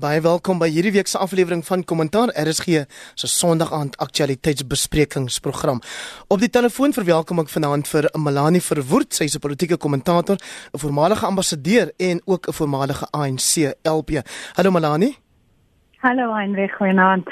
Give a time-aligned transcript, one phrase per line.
[0.00, 2.86] Baie welkom by hierdie week se aflewering van Kommentaar RSG
[3.20, 5.82] se Sondag aand aktualiteitsbesprekingsprogram.
[6.32, 10.36] Op die telefoon verwelkom ek vanaand vir Melanie Verwoerd, sy is 'n politieke kommentator,
[10.72, 14.22] 'n voormalige ambassadeur en ook 'n voormalige ANC LP.
[14.54, 15.18] Hallo Melanie.
[16.00, 17.28] Hallo Heinrich, goeienaand.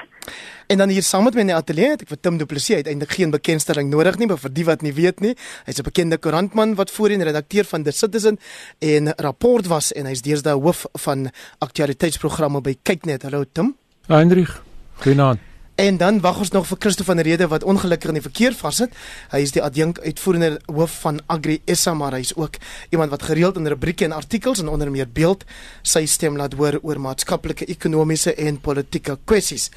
[0.66, 2.82] En dan hier saam met my in die ateljee het ek vir Tim Du Plessis
[2.82, 5.32] uiteindelik geen bekendstelling nodig nie, maar vir die wat nie weet nie,
[5.64, 8.38] hy's 'n bekende koerantman wat voorheen redakteur van The Citizen
[8.78, 13.22] en rapport was en hy's deesdae hoof van aktualiteitsprogramme by Kyknet.
[13.22, 13.74] Hallo Tim.
[14.06, 14.62] Heinrich,
[15.00, 15.40] goeienaand.
[15.78, 18.94] En dan wag ons nog vir Christo van Rede wat ongelukkig in die verkeer vassit.
[19.30, 22.58] Hy is die adjunk uitvoerende hoof van Agri SA, maar hy is ook
[22.90, 25.44] iemand wat gereeld in rubrieke en artikels en onder meer beeld
[25.86, 29.70] sy stem laat hoor oor maatskaplike, ekonomiese en politieke kwessies.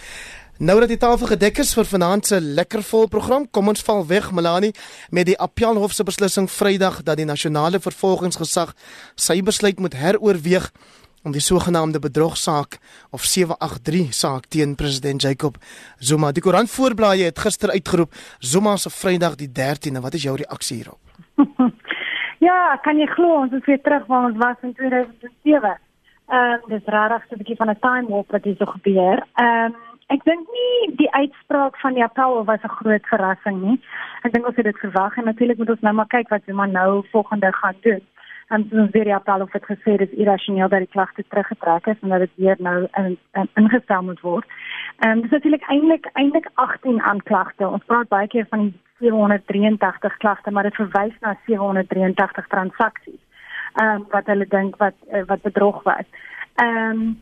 [0.57, 4.01] Nou dat die tafel gedek is vir vanaand se lekker vol program, kom ons val
[4.09, 4.73] weg Melanie
[5.09, 8.73] met die Appelhof se beslissing Vrydag dat die nasionale vervolgingsgesag
[9.13, 10.71] sy besluit moet heroorweeg
[11.23, 12.77] om die sogenaamde bedrogsaak
[13.11, 15.55] of 783 saak teen president Jacob
[15.97, 16.31] Zuma.
[16.31, 20.01] Die koerant voorblaaie het gister uitgeroep Zuma se Vrydag die 13de.
[20.01, 20.99] Wat is jou reaksie hierop?
[22.47, 25.77] ja, kan jy glo ons is weer terug waar ons was in 2007.
[26.31, 29.25] Ehm um, dis rarig so 'n bietjie van 'n time warp wat hier so gebeur.
[29.35, 33.77] Ehm um, Ek dink nie die uitspraak van die appel was 'n groot verrassing nie.
[34.23, 36.65] Ek dink ons het dit verwag en natuurlik moet ons nou maar kyk wat Zuma
[36.65, 38.01] nou volgende gaan doen.
[38.51, 42.09] En ons weer appel of dit gesê is irrasioneel dat die klagte teruggetrek is en
[42.09, 44.47] dat dit weer nou in, in, ingestel moet word.
[44.97, 47.67] Ehm um, dis natuurlik eintlik eintlik 18 aanklagte.
[47.67, 48.73] Ons praat baie keer van die
[49.07, 53.21] 783 klagte, maar dit verwys na 783 transaksies.
[53.73, 56.11] Ehm um, wat hulle dink wat uh, wat bedrog was.
[56.55, 57.17] Ehm um,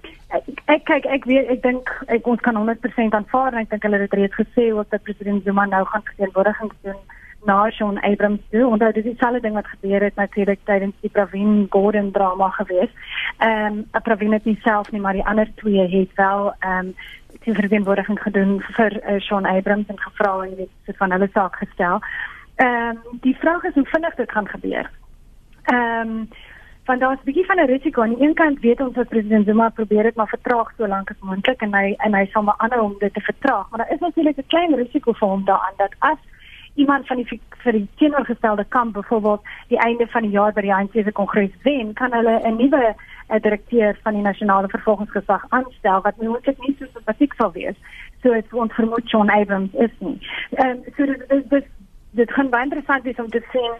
[0.65, 4.01] ek kyk ek weet ek dink ek ons kan 100% aanvaar en ek dink hulle
[4.01, 7.01] het reeds gesê ook dat president Zuma nou gaan verteenwoordiging doen
[7.45, 11.09] na Sean Abrams toe en dit is dieselfde ding wat gebeur het natuurlik tydens die
[11.09, 12.89] Pravin Gordhan drama gewees.
[13.37, 16.93] Ehm um, Pravin het nie self nie maar die ander twee het wel ehm um,
[17.43, 21.99] die verteenwoordiging gedoen vir uh, Sean Abrams en gevra en dit van hulle saak gestel.
[22.55, 24.91] Ehm um, die vraag is hoe vinnig dit gaan gebeur.
[25.63, 26.29] Ehm um,
[26.89, 29.45] want daar's 'n bietjie van 'n risiko aan die een kant weet ons dat president
[29.45, 32.57] Zuma probeer dit maar vertraag so lank as moontlik en hy en hy sal maar
[32.57, 35.77] aanhou om dit te vertraag maar daar is natuurlik 'n klein risiko vir hom daaraan
[35.77, 36.21] dat as
[36.79, 40.73] iemand van die vir die teenoorgestelde kamp byvoorbeeld die einde van die jaar by die
[40.73, 46.01] ANC se kongres wen kan hulle 'n nuwe eh, direkteur van die nasionale vervolgingsgesag aanstel
[46.01, 47.75] wat nie so simpatiek sal wees
[48.21, 50.17] so dit word vermoed John Abrams is nie.
[50.51, 51.67] Ehm um, so dit dit
[52.11, 53.73] dit kan baie interessant wees om te sien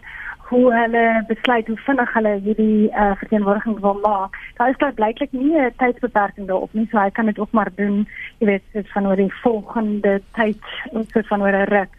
[0.50, 4.36] hoe hulle besluit hoe vinnig hulle hierdie uh, verteenwoordiging wil maak.
[4.58, 7.70] Daar is daar blyklik nie 'n tydsbeperking daarop nie, so hy kan dit ook maar
[7.74, 8.06] doen,
[8.38, 10.58] jy weet, dit van oor die volgende tyd,
[11.12, 11.92] soos van oor 'n ruk.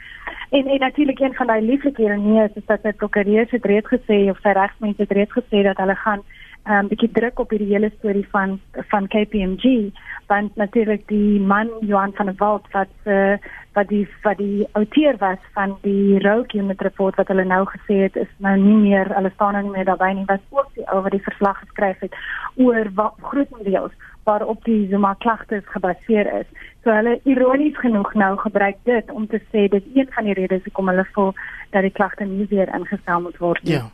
[0.49, 3.87] En en natuurlik een van daai lieflike ironie is, is dat die prokureur het reeds
[3.87, 6.23] gesê of sy regsmense het reeds gesê dat hulle gaan
[6.65, 9.91] 'n um, bietjie druk op hierdie hele storie van van KPMG
[10.27, 13.33] want natuurlik die man Johan van der Walt wat uh,
[13.73, 18.01] wat die wat die outeur was van die Roke Unit report wat hulle nou gesê
[18.03, 20.87] het is nou nie meer hulle staan nou nie meer daarbey nie was ook die
[20.91, 22.17] ou wat die verslag geskryf het
[22.55, 26.49] oor wat grootendeels waarop die Zuma klagtes gebaseer is.
[26.83, 30.63] So hulle ironies genoeg nou gebruik dit om te sê dit een van die redes
[30.67, 31.33] hoekom hulle voel
[31.71, 33.79] dat die klagte nie weer ingestel moet word nie.
[33.79, 33.89] Ja.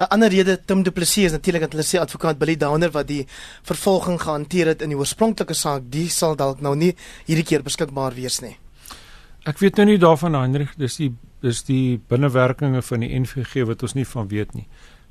[0.00, 3.06] 'n Ander rede Tim Du Plessis is natuurlik dat hulle sê advokaat Billy Downer wat
[3.06, 3.26] die
[3.62, 6.94] vervolging gehanteer het in die oorspronklike saak, die sal dalk nou nie
[7.26, 8.56] hierdie keer beskikbaar wees nie.
[9.48, 13.82] Ek weet nou nie daarvan Heinrich, dis die dis die binnewerkinge van die NVG wat
[13.82, 14.66] ons nie van weet nie.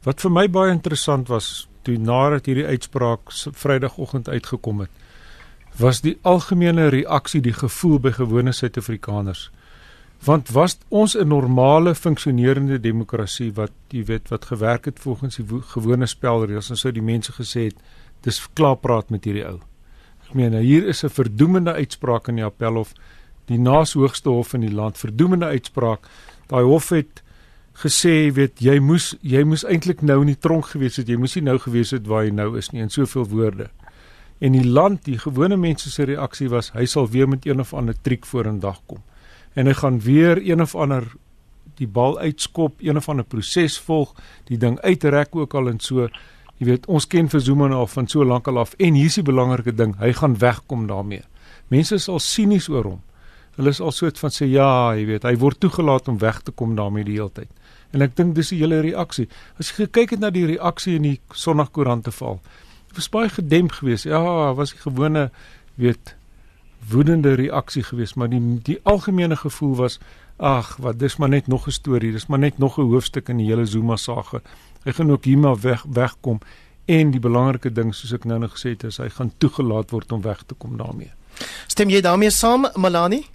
[0.05, 4.91] Wat vir my baie interessant was toe nadat hierdie uitspraak Vrydagoggend uitgekom het,
[5.79, 9.49] was die algemene reaksie, die gevoel by gewone Suid-Afrikaners.
[10.25, 15.45] Want was ons 'n normale funksionerende demokrasie wat jy weet wat gewerk het volgens die
[15.73, 17.77] gewone spelreëls en sou die mense gesê het
[18.21, 19.59] dis klaar praat met hierdie ou.
[20.27, 22.93] Ek meen hier is 'n verdoemende uitspraak in die appelhof
[23.49, 26.05] die naas hoogste hof in die land verdoemende uitspraak.
[26.49, 27.23] Daai hof het
[27.79, 31.09] gesê, weet jy moes jy moes eintlik nou in die tronk gewees het.
[31.09, 33.69] Jy moes nie nou gewees het waar jy nou is nie in soveel woorde.
[34.39, 37.73] En die land, die gewone mense se reaksie was hy sal weer met een of
[37.75, 39.01] ander triek vorendag kom.
[39.55, 41.07] En hy gaan weer een of ander
[41.79, 44.13] die bal uitskop, een of ander proses volg,
[44.47, 46.07] die ding uitrek ook al en so.
[46.59, 49.15] Jy weet, ons ken vir Zuma nou van so lank al af en hier is
[49.15, 51.23] die belangrike ding, hy gaan wegkom daarmee.
[51.71, 52.99] Mense sal sinies oor hom.
[53.59, 56.53] Hulle is al soet van sê ja, jy weet, hy word toegelaat om weg te
[56.55, 57.49] kom daarmee die hele tyd.
[57.91, 59.25] En ek dink dis die hele reaksie.
[59.59, 62.39] As jy kyk het na die reaksie in die Sondagkoerante val,
[62.95, 64.07] was baie gedemp geweest.
[64.07, 65.27] Ja, was die gewone
[65.75, 66.15] weet
[66.89, 69.99] woedende reaksie geweest, maar die die algemene gevoel was
[70.39, 73.37] ag, wat dis maar net nog 'n storie, dis maar net nog 'n hoofstuk in
[73.37, 74.41] die hele Zuma saga.
[74.83, 76.39] Hy gaan ook hier maar weg wegkom
[76.85, 80.11] en die belangrike ding soos ek nou nog gesê het is hy gaan toegelaat word
[80.11, 81.11] om weg te kom daarmee.
[81.67, 83.25] Stem jy daarmee saam, Malani?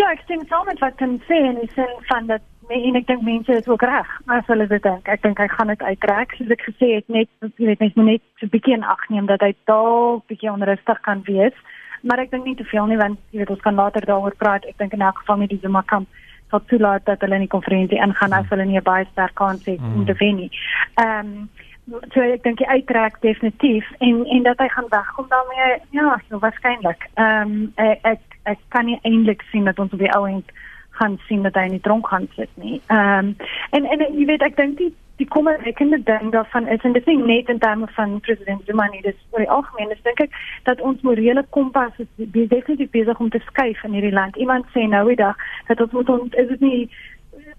[0.00, 3.08] Ja, ek stem saam met wat kan sê en ek sê van dat en ek
[3.08, 5.08] dink mense is ook reg as hulle dit dink.
[5.12, 7.28] Ek dink hy gaan dit uittrek soos ek gesê het net
[7.60, 10.52] jy weet mens moet net so 'n bietjie in ag neem dat hy dalk bietjie
[10.52, 11.56] onrustig kan wees.
[12.02, 14.64] Maar ek dink nie te veel nie want jy weet ons kan later daaroor praat.
[14.64, 16.08] Ek dink in elk geval met die Zuma kamp
[16.50, 19.66] tot toelaat dat hulle in die konferensie ingaan as hulle nie 'n baie sterk kans
[19.66, 20.50] het om te wen nie.
[20.94, 21.50] Ehm um,
[21.88, 26.38] so ek dink hy uittrek definitief en en dat hy gaan wegkom daarmee ja, so
[26.38, 27.06] waarskynlik.
[27.14, 30.52] Ehm um, ek, ek ek kan nie eintlik sien dat ons op die ou end
[31.00, 32.80] gaan sien dat hy in die tronk gaan sit nie.
[32.86, 33.36] Ehm um,
[33.70, 37.24] en en jy weet ek dink die die kommerwekkende ding daarvan is en dit is
[37.26, 40.36] net in terme van president Zuma nie dis vir die algemeen is dink ek
[40.68, 44.36] dat ons morele kompas is definitief besig om te skuif in hierdie land.
[44.36, 45.36] Iemand sê nou die dag
[45.68, 46.80] dat ons moet ons is dit nie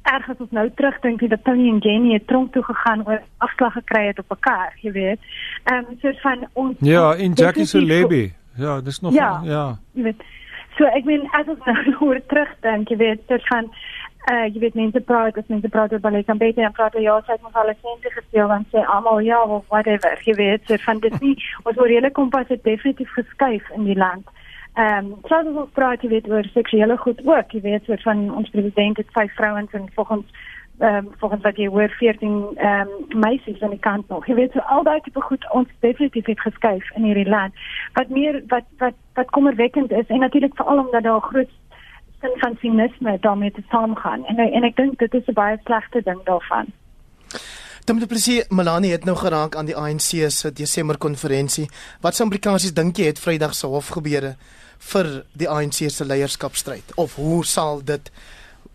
[0.03, 3.73] erg as ons nou terugdink dat Tony en Jenny het tronk toe gegaan oor afslag
[3.73, 5.19] gekry het op mekaar, jy weet.
[5.63, 8.31] Ehm um, soort van ons Ja, in Jackie se lebe.
[8.55, 9.41] Ja, dis nog ja.
[9.43, 9.77] ja.
[9.93, 10.23] Jy weet
[10.77, 13.67] So ek meen as ons nou oor terugdink, jy weet, dit gaan
[14.31, 17.17] uh jy weet mense praat, as mense praat oor ballet, dan beter en praat ja,
[17.25, 20.77] sy het nog al sense gespeel want sy almal ja, of whatever, jy weet, so
[20.85, 21.33] van dit nie
[21.65, 24.29] ons oor hele kompas het definitief geskuif in die land.
[24.73, 28.03] Ehm um, so as ons praat jy weet oor seksuele goed ook, jy weet, soort
[28.07, 30.25] van ons president het vyf vrouens en volgens
[30.79, 34.27] ehm um, volgens wat jy hoor 14 ehm um, meisies aan die kant nog.
[34.27, 37.53] Jy weet so al daai tipe goed ons definitief het geskuif in hierdie land.
[37.93, 41.51] Wat meer wat wat wat kommerwekkend is en natuurlik veral omdat daar groot
[42.21, 44.25] sin van sinisme daarmee te saamgaan.
[44.25, 46.65] En en ek dink dit is 'n baie slegte ding daarvan.
[47.85, 51.69] Dan moet presies Melanie het nou geraak aan die ANC se Desember konferensie.
[52.01, 54.35] Wat se implikasies dink jy het Vrydag se hofgebeure
[54.91, 58.11] vir die ANC se leierskapstryd of hoe sal dit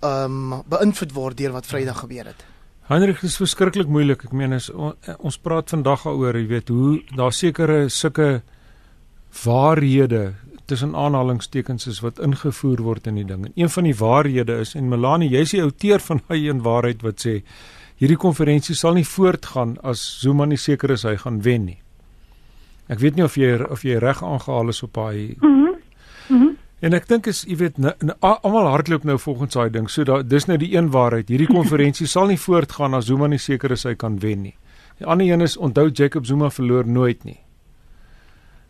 [0.04, 2.44] ehm um, beïnvloed word deur wat Vrydag gebeur het.
[2.86, 4.24] Hendrik is verskriklik moeilik.
[4.28, 8.42] Ek meen is on, ons praat vandag daaroor, jy weet, hoe daar sekere sulke
[9.44, 10.34] waarhede
[10.66, 13.46] tussen aanhalingstekens is wat ingevoer word in die ding.
[13.46, 17.02] En een van die waarhede is en Melanie, jy's die outeur van daai een waarheid
[17.06, 17.40] wat sê
[18.00, 21.78] hierdie konferensie sal nie voortgaan as Zuma nie seker is hy gaan wen nie.
[22.88, 25.36] Ek weet nie of jy of jy reg aangehaal is op daai.
[25.40, 25.74] Mm mhm.
[26.28, 26.54] Mm
[26.84, 27.78] En ek dink is, jy weet,
[28.20, 29.88] almal hardloop nou volgens daai ding.
[29.90, 31.30] So da, dis nou die een waarheid.
[31.32, 34.54] Hierdie konferensie sal nie voortgaan as Zuma nie seker is hy kan wen nie.
[35.00, 37.38] Die ander een is onthou Jacob Zuma verloor nooit nie.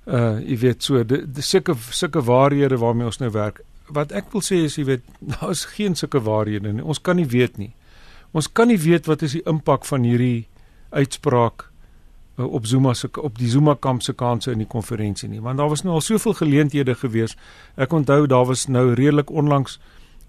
[0.06, 3.60] Uh jy weet so, dis sulke sulke waarhede waarmee ons nou werk.
[3.90, 6.86] Wat ek wil sê is jy weet, daar is geen sulke waarhede nie.
[6.86, 7.72] Ons kan nie weet nie.
[8.36, 10.46] Ons kan nie weet wat is die impak van hierdie
[10.92, 11.70] uitspraak
[12.36, 15.40] Eh, op Zuma se op die Zuma kamp se kanse in die konferensie nie.
[15.40, 17.36] Want daar was nou al soveel geleenthede gewees.
[17.74, 19.80] Ek onthou daar was nou redelik onlangs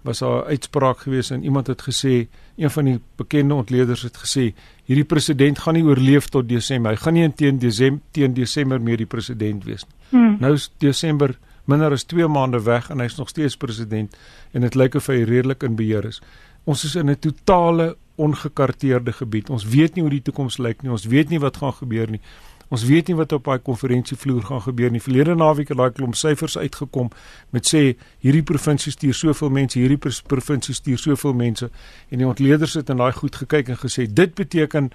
[0.02, 4.16] was daar 'n uitspraak gewees en iemand het gesê een van die bekende ontleeders het
[4.16, 4.54] gesê
[4.84, 6.90] hierdie president gaan nie oorleef tot Desember.
[6.90, 10.20] Hy gaan nie teen Desember teen Desember meer die president wees nie.
[10.20, 10.36] Hmm.
[10.40, 14.16] nou is Desember minder as 2 maande weg en hy's nog steeds president
[14.52, 16.22] en dit lyk of hy redelik in beheer is
[16.68, 19.50] ons is in 'n totale ongekarteerde gebied.
[19.50, 20.90] Ons weet nie hoe die toekoms lyk nie.
[20.90, 22.20] Ons weet nie wat gaan gebeur nie.
[22.68, 25.00] Ons weet nie wat op daai konferensievloer gaan gebeur nie.
[25.00, 27.08] Verlede naweek het daai klomp syfers uitgekom
[27.50, 31.70] met sê hierdie provinsie stuur soveel mense, hierdie provinsie stuur soveel mense
[32.08, 34.90] en die ontleeders het in daai goed gekyk en gesê dit beteken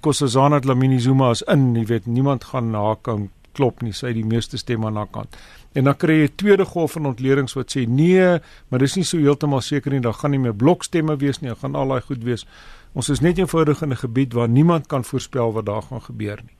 [0.00, 4.18] Kossazana Dlamini Zuma is in, jy weet, niemand gaan na kan klop nie, sy het
[4.18, 5.36] die meeste stemme aan haar kant.
[5.74, 9.04] En dan kry jy 'n tweede golf van ontledings wat sê nee, maar dis nie
[9.04, 12.02] so heeltemal seker nie, daar gaan nie meer blokstemme wees nie, daar gaan al daai
[12.02, 12.46] goed wees.
[12.94, 16.38] Ons is net eenvoudig in 'n gebied waar niemand kan voorspel wat daar gaan gebeur
[16.42, 16.56] nie.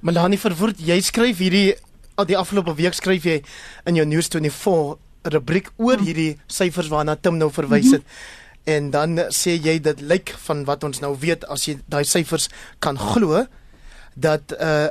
[0.00, 1.74] Melanie verwoord, jy skryf hierdie
[2.14, 3.42] al die afgelope week skryf jy
[3.86, 6.06] in jou News 24 rubriek oor hmm.
[6.06, 8.02] hierdie syfers waarna Tim nou verwys het.
[8.64, 12.48] En dan sê jy dit lyk van wat ons nou weet as jy daai syfers
[12.78, 13.44] kan glo
[14.14, 14.90] dat uh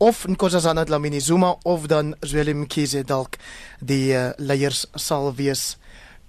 [0.00, 3.36] of Nkosazana Dlamini Zuma of dan Zweli Mkhize dalk
[3.80, 5.76] die uh, leiers sal wees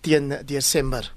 [0.03, 1.07] teen Desember.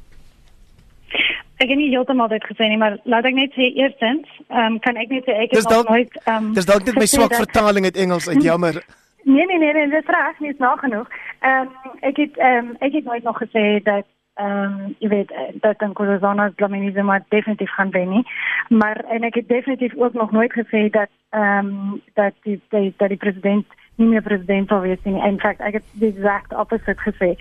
[1.58, 4.78] Ek het nie heeltemal dit gesê nie, maar laat ek net sê eerstens, ehm um,
[4.86, 7.34] kan ek net sê ek het nog nooit ehm um, Dis dalk net my swak
[7.34, 8.82] vertaling uit Engels uit jammer.
[9.24, 11.08] Nee nee nee, nee dit is reg, nie is nog genoeg.
[11.40, 15.08] Ehm um, ek het ehm um, ek het nooit nog gesê dat ehm um, jy
[15.08, 18.26] weet eh, dat dan Nkosazana Dlamini Zuma definitief gaan wen nie.
[18.68, 22.94] Maar en ek het definitief ook nog nooit gesê dat ehm um, dat die, die
[22.96, 25.22] dat die president nie meer president sou wees nie.
[25.22, 27.34] In feite, ek het die exact opposite gesê.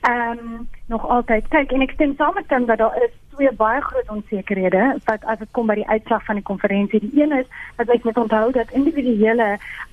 [0.00, 3.52] Ehm um, nog altyd kyk en ek stem saam met hom dat daar is twee
[3.56, 7.00] baie groot onsekerhede wat as dit kom by die uitslag van die konferensie.
[7.00, 7.46] Die een is
[7.78, 9.46] dat jy moet onthou dat individuele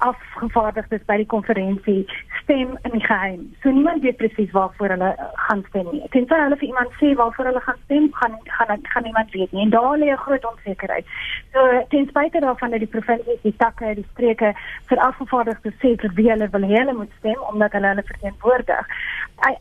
[0.03, 2.01] afgevaardigdes by die konferensie
[2.41, 3.45] stem in die geheim.
[3.63, 6.03] So niemand weet presies waarvoor hulle uh, gaan stem nie.
[6.15, 9.63] Tensy hulle vir iemand sê waarvoor hulle gaan stem, gaan gaan gaan niemand weet nie.
[9.63, 11.05] En daar lê 'n groot onsekerheid.
[11.53, 14.53] So ten spyte daarvan dat die provinsies, die takke, die streke
[14.91, 18.87] vir afgevaardigdes sê vir wie hulle wil hê hulle moet stem omdat hulle hulle verteenwoordig.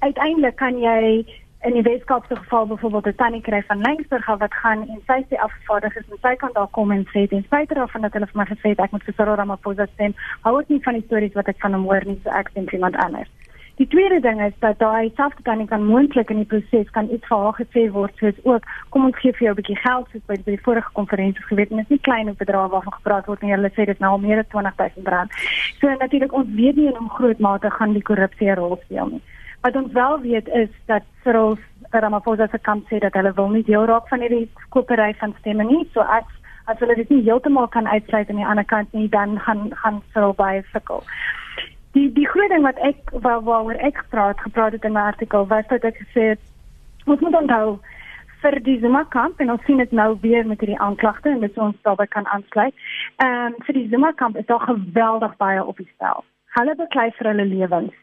[0.00, 1.26] Uiteindelik kan jy
[1.66, 5.37] in die Weskaapse geval byvoorbeeld 'n tannie kry van Lensburg wat gaan en sy sê
[5.46, 8.46] afgevaardigdes en sy kan daar kom en sê ten spyte daarvan dat hulle vir my
[8.46, 11.49] gesê het ek moet vir Cyril Ramaphosa stem, hou ek nie van die stories wat
[11.49, 13.30] ek van hom hoor nie, so ek stem vir iemand anders.
[13.76, 17.26] Die tweede ding is dat daai selfde tannie kan moontlik in die proses kan iets
[17.28, 20.25] vir haar gesê word soos ook kom ons gee vir jou 'n bietjie geld soos
[20.26, 23.42] by die vorige konferensie geweet en dit is nie klein op bedrag waarvan gepraat word
[23.42, 23.52] nie.
[23.52, 25.30] Hulle sê dit nou al meer as 20000 rand.
[25.80, 29.06] So natuurlik ons weet nie in hoe groot mate gaan die korrupsie 'n rol speel
[29.06, 29.23] nie.
[29.66, 31.58] Wat ons wel weet is dat Cyril
[31.90, 35.64] Ramaphosa se kamp sê dat hulle wil nie deel raak van hierdie kopery van stemme
[35.66, 35.80] nie.
[35.94, 36.28] So as
[36.70, 39.99] as hulle dit nie heeltemal kan uitsluit aan die ander kant nie, dan gaan gaan
[40.12, 41.02] Cyril baie sukkel.
[41.99, 45.50] Die die groot ding wat ek waar waaroor ek gepraat gepraat het in my artikel
[45.50, 46.46] was dat ek gesê het
[47.11, 47.66] ons moet onthou
[48.44, 51.58] vir die Zuma kamp en ons sien dit nou weer met hierdie aanklagte en dit
[51.58, 52.88] ons daarbey kan aansluit.
[53.18, 56.23] Ehm um, vir die Zuma kamp is daar geweldig baie op die spel.
[56.54, 58.02] Hulle beklei vir hulle lewens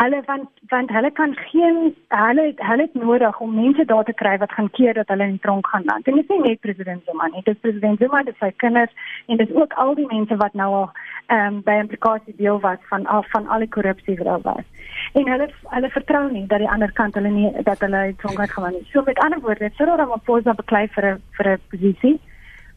[0.00, 4.38] hulle want want hulle kan geen hulle hulle het nodig om mense daar te kry
[4.38, 6.06] wat gaan keer dat hulle in tronk gaan land.
[6.06, 8.50] En dit is nie net president Zuma nie, dit is president Zuma, dit is sy
[8.56, 8.92] kinders
[9.26, 10.90] en dit is ook al die mense wat nou al
[11.26, 14.64] ehm um, by implikasie deel was van af van al die korrupsie wat daar was.
[15.12, 18.50] En hulle hulle vertrou nie dat die ander kant hulle nie dat hulle in tronk
[18.50, 18.84] gaan nie.
[18.92, 22.20] So met ander woorde, Cyril Ramaphosa beklei vir 'n vir 'n posisie.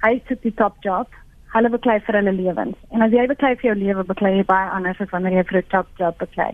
[0.03, 1.07] Hy sit die top job
[1.55, 2.77] hulle beklei vir hulle lewens.
[2.91, 5.57] En as jy beklei vir jou lewe, beklei jy baie anders as wanneer jy vir
[5.57, 6.51] 'n top job beklei.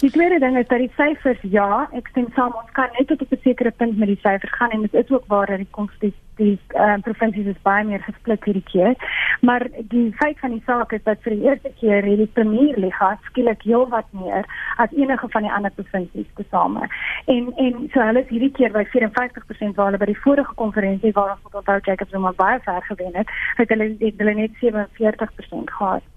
[0.00, 3.20] Die tweede ding is dat die syfers ja, ek sien saam ons kan net tot
[3.20, 6.30] 'n sekere punt met die syfers gaan en dit is ook waar dat die konstitusie
[6.40, 8.94] die uh, provinsies is baie meer gesplit hierdie keer.
[9.40, 13.10] Maar die feit van die saak is dat vir die eerste keer hierdie premier liga
[13.28, 14.48] skielik heelwat meer
[14.84, 16.88] as enige van die ander provinsies tesame.
[17.34, 21.12] En en so hulle is hierdie keer by 54% waar hulle by die vorige konferensie
[21.18, 25.76] waar ons tot onthou Jacob Zuma baie ver gewen het, het hulle hulle net 47%
[25.76, 26.08] gehad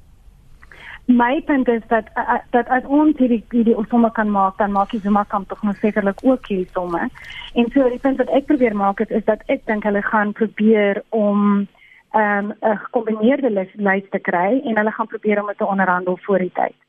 [1.06, 4.92] my punt is dat uh, dat as ons hierdie hierdie somme kan maak dan maak
[4.92, 7.10] die Zuma kamp tog nog sekerlik ook hierdie somme.
[7.54, 10.32] En so die punt wat ek probeer maak is, is dat ek dink hulle gaan
[10.32, 11.68] probeer om
[12.12, 16.18] ehm, 'n um, gekombineerde lys te kry en hulle gaan probeer om dit te onderhandel
[16.22, 16.83] voor die tyd.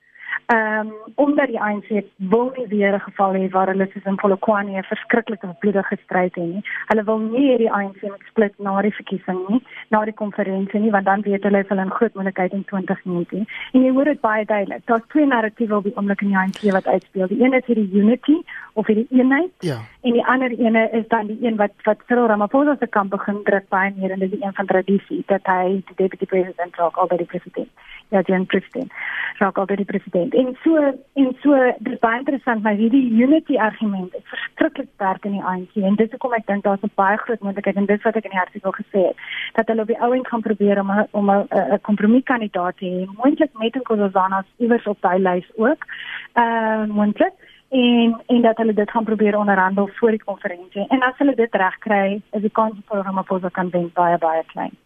[0.46, 4.16] Ehm um, omdat die ANC wil nie weer 'n geval hê waar hulle soos in
[4.16, 6.62] Polokwane 'n verskriklike bloedige stryd het nie.
[6.86, 10.80] Hulle wil nie hê die ANC moet split na die verkiesing nie, na die konferensie
[10.80, 13.46] nie, want dan weet hulle hulle in groot moontlikheid in 2019.
[13.72, 14.86] En jy hoor dit baie duidelik.
[14.86, 17.26] Daar's twee narratiewe op die oomblik in die ANC wat uitspeel.
[17.26, 19.50] Die een is hierdie unity of hierdie eenheid.
[19.58, 19.78] Ja.
[20.00, 23.42] En die ander ene is dan die een wat wat Cyril Ramaphosa se kamp begin
[23.44, 26.96] druk baie meer en dit is een van tradisie dat hy die deputy president raak
[26.96, 27.68] al by die president.
[28.08, 28.90] Ja, Jan Christine
[29.38, 30.76] raak al by die president en so
[31.22, 35.76] en so dis baie interessant maar hierdie unity argument is verskriklik sterk in die ANC
[35.76, 38.28] en dit is hoekom ek dink daar's 'n baie groot moontlikheid en dis wat ek
[38.28, 39.16] in die artikel gesê het
[39.58, 43.52] dat hulle op die ouend gaan probeer om a, om 'n kompromiekandidaat te hê moontlik
[43.58, 45.82] met Nkosazana iewers op daai lys ook
[46.32, 47.34] ehm uh, moontlik
[47.68, 51.54] en en dat hulle dit gaan probeer onderhandel voor die konferensie en as hulle dit
[51.54, 54.76] reg kry is die kans vir Ramaphosa kan wen baie baie klein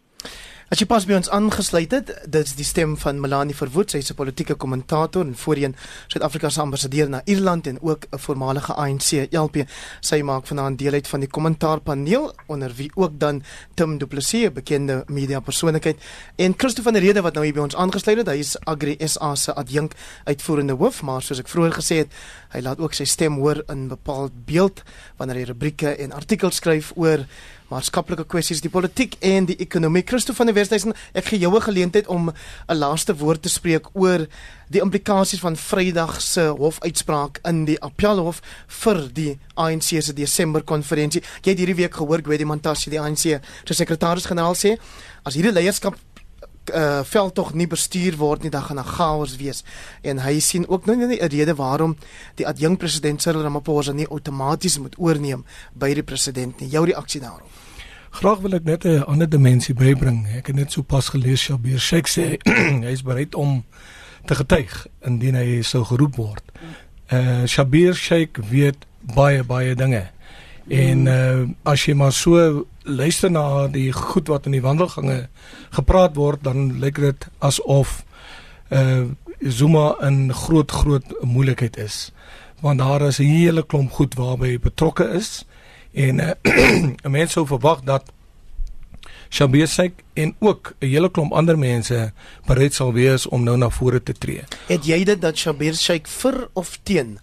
[0.69, 4.03] As jy pas by ons aangesluit het, dit is die stem van Melanie Verwoerd, sy
[4.03, 5.75] is 'n politieke kommentator en voorheen
[6.07, 9.65] Suid-Afrika se ambassadeur na Ierland en ook 'n voormalige ANC LP.
[9.99, 14.45] Sy maak vanaand deel uit van die kommentaarpaneel onder wie ook dan Tim Du Plessis,
[14.45, 15.97] 'n bekende media persoonlikheid,
[16.35, 18.27] en Christo van Rede wat nou hier by ons aangesluit het.
[18.27, 22.11] Hy is Agri SA se adjunk uitvoerende hoof, maar soos ek vroeër gesê het,
[22.49, 24.83] hy laat ook sy stem hoor in bepaald beeld
[25.17, 27.25] wanneer hy rubrieke en artikels skryf oor
[27.69, 30.03] maatskaplike kwessies, die politiek en die ekonomie.
[30.05, 33.89] Christo van der Westhuizen, ek gee jou 'n geleentheid om 'n laaste woord te spreek
[33.93, 34.27] oor
[34.69, 41.21] die implikasies van Vrydag se hofuitspraak in die Appelhof vir die ANC se Desember konferensie.
[41.41, 44.77] Jy het hierdie week gehoor Gwedi Mantashe, die ANC se sekretaris-generaal sê,
[45.23, 45.95] as hierdie leierskap
[46.69, 49.63] uh veld tog nie bestuur word nie dan gaan 'n chaos wees
[50.01, 51.97] en hy sien ook nou nie 'n rede waarom
[52.35, 57.21] die adjunk president Cyril Ramaphosa nie outomaties moet oorneem by die president nie jou reaksie
[57.21, 57.58] daarop
[58.19, 60.27] Graag wil ek net 'n ander dimensie bybring.
[60.35, 62.35] Ek het net so pas gelees Shabir Sheikh sê
[62.83, 63.63] hy is bereid om
[64.27, 66.43] te getuig indien hy sou geroep word.
[67.07, 68.83] Uh Shabir Sheikh weet
[69.15, 70.03] baie baie dinge.
[70.67, 75.29] En uh as jy maar so luister na die goed wat in die wandelgange
[75.71, 78.03] gepraat word, dan lyk dit asof
[78.67, 82.11] uh Zuma 'n groot groot moeilikheid is.
[82.59, 85.45] Want daar is 'n hele klomp goed waarby betrokke is
[85.93, 86.31] En uh,
[87.03, 88.11] 'n mens sou verwag dat
[89.29, 92.13] Shabir Sheikh en ook 'n hele klomp ander mense
[92.45, 94.43] bereid sal wees om nou na vore te tree.
[94.65, 97.19] Het jy dit dat Shabir Sheikh vir of teen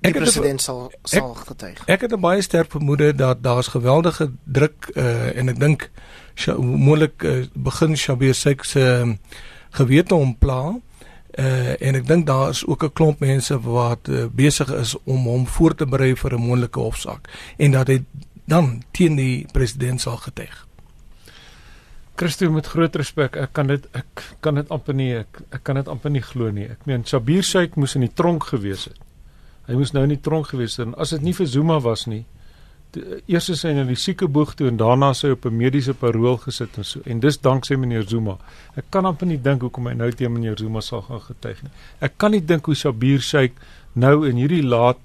[0.00, 1.82] die president sal sal getuig?
[1.86, 5.90] Ek het 'n baie sterk vermoede dat daar's geweldige druk uh, en ek dink
[6.56, 9.12] moontlik uh, begin Shabir Sheikh se uh,
[9.70, 10.78] gewete ompla.
[11.40, 15.24] Uh, en ek dink daar is ook 'n klomp mense wat uh, besig is om
[15.24, 18.02] hom voor te berei vir 'n moontlike hofsaak en dat hy
[18.44, 20.66] dan teen die president sal getuig.
[22.16, 25.78] Christo met groot respek, ek kan dit ek kan dit amper nie ek, ek kan
[25.80, 26.66] dit amper nie glo nie.
[26.68, 28.98] Ek meen Sabir Sheikh moes in die tronk gewees het.
[29.66, 32.06] Hy moes nou in die tronk gewees het en as dit nie vir Zuma was
[32.06, 32.26] nie,
[33.26, 36.78] eers is hy in die siekeboeg toe en daarna sy op 'n mediese parol gesit
[36.78, 38.38] en so en dis danksy meneer Zuma.
[38.76, 41.70] Ek kan amper nie dink hoekom hy nou teen meneer Zuma sal gaan getuig nie.
[42.00, 43.52] Ek kan nie dink hoe Sabir Sheikh
[43.94, 44.98] nou in hierdie laat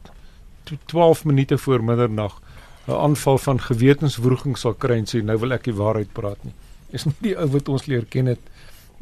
[0.88, 2.42] 12 minute voor middernag
[2.88, 6.54] 'n aanval van gewetenswroging sal kry en sê nou wil ek die waarheid praat nie
[6.96, 8.52] is nie die ou wat ons leer ken het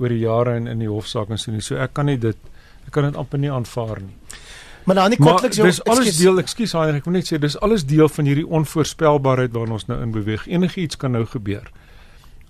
[0.02, 1.62] oor die jare in in die hofsaak en so nie.
[1.62, 2.50] So ek kan nie dit
[2.88, 4.16] ek kan dit amper nie aanvaar nie.
[4.86, 7.40] Maar dan nie kortliks jou Dis alles excuse, deel, ekskuus Heinrich, ek wil net sê
[7.40, 10.48] dis alles deel van hierdie onvoorspelbaarheid waarin ons nou in beweeg.
[10.48, 11.70] Enigiets kan nou gebeur.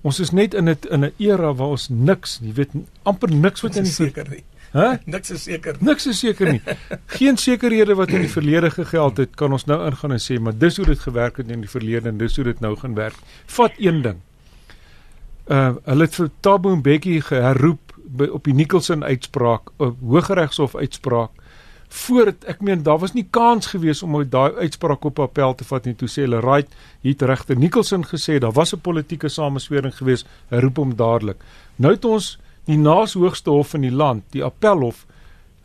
[0.04, 2.72] Ons is net in 'n in 'n era waar ons niks, jy weet,
[3.04, 4.44] amper niks wat in die seker nie.
[4.74, 4.80] Hæ?
[4.80, 4.98] Huh?
[5.14, 5.76] Niks is seker.
[5.80, 6.62] Niks is seker nie.
[7.06, 10.58] Geen sekerhede wat in die verlede gegeld het, kan ons nou ingaan en sê, maar
[10.58, 13.16] dis hoe dit gewerk het in die verlede en dis hoe dit nou gaan werk.
[13.46, 14.18] Vat een ding
[15.52, 21.32] uh hulle het vir Thabo Mbeki geroep by op die Nicholson uitspraak, 'n Hooggeregshof uitspraak.
[21.94, 25.66] Voordat ek meen daar was nie kans gewees om uit daai uitspraak op appel te
[25.68, 25.94] vat nie.
[25.96, 26.70] Toe sê hulle, "Right,
[27.02, 31.38] hier het regter Nicholson gesê daar was 'n politieke sameswering gewees, roep hom dadelik."
[31.76, 35.06] Nou het ons die naas hoogste hof in die land, die Appelhof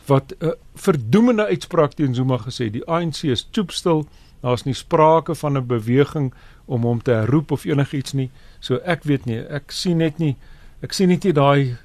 [0.06, 4.06] wat 'n uh, verdoemende uitspraak teen Zuma gesê, die ANC is choopstil,
[4.40, 8.30] daar's nie sprake van 'n beweging om hom te herroep of enigiets nie.
[8.60, 10.36] So ek weet nie, ek sien net nie
[10.82, 11.76] ek sien net nie daai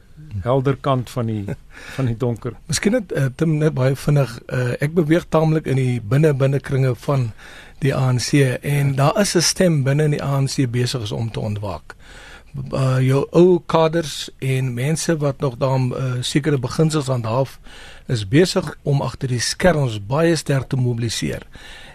[0.42, 1.46] helder kant van die
[1.96, 2.58] van die donker.
[2.66, 6.60] Miskien net uh, Tim net baie vinnig uh, ek beweeg taamlik in die binne binne
[6.60, 7.32] kringe van
[7.84, 11.96] die ANC en daar is 'n stem binne in die ANC besig om te ontwaak.
[12.72, 17.60] Uh, jou ou kaders en mense wat nog daar uh, sekere beginsels aan daaf
[18.08, 21.48] is besig om agter die skerms baie sterk te mobiliseer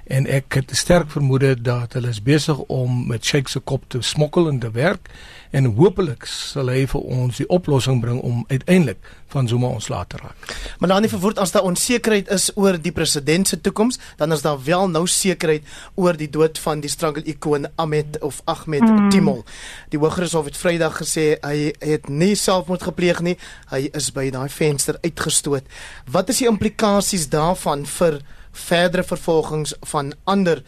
[0.08, 4.00] en ek het sterk vermoede dat hulle is besig om met Sheikh se kop te
[4.02, 5.10] smokkel en te werk
[5.50, 9.00] en hopelik sal hy vir ons die oplossing bring om uiteindelik
[9.32, 10.54] van Zuma ontslae te raak.
[10.80, 14.44] Maar dan nie verwoord as daar onsekerheid is oor die president se toekoms, dan is
[14.44, 19.10] daar wel nou sekerheid oor die dood van die struggle ikoon Ahmed of Ahmed mm.
[19.12, 19.44] Timol.
[19.92, 23.36] Die Hooggeregshof het Vrydag gesê hy het nie selfmoord gepleeg nie,
[23.72, 25.68] hy is by daai venster uitgestoot.
[26.08, 28.22] Wat is die implikasies daarvan vir
[28.58, 30.62] verdere vervolgings van ander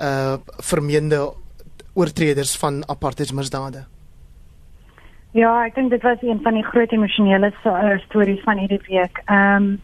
[0.00, 1.32] uh vermeende
[1.94, 3.84] oortreders van apartheidsmisdade.
[5.32, 9.22] Ja, ek dink dit was een van die groot emosionele uh, stories van hierdie week.
[9.24, 9.80] Ehm um,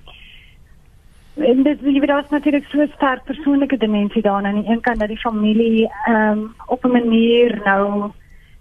[1.38, 4.98] en dit wie dit was natuurlik so sterk persoonlike dimensie daarin aan die een kant
[4.98, 8.10] dat die familie ehm um, op 'n manier nou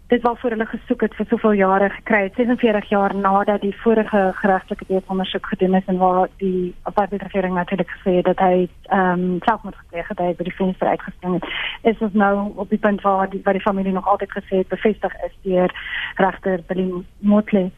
[0.08, 2.36] dit was vir hulle gesoek het vir soveel jare gekry het.
[2.40, 7.92] 46 jaar nadat die vorige geregtelike ondersoek gedoen is en waar die apartheid regering natuurlik
[7.96, 12.02] gesê het dat hy ehm um, selfmoord gepleeg het by die venster uitgespring het is
[12.08, 15.14] ons nou op die punt waar die, waar die familie nog altyd gesê het bevestig
[15.26, 15.74] is deur
[16.16, 17.72] regter Berlin Motley.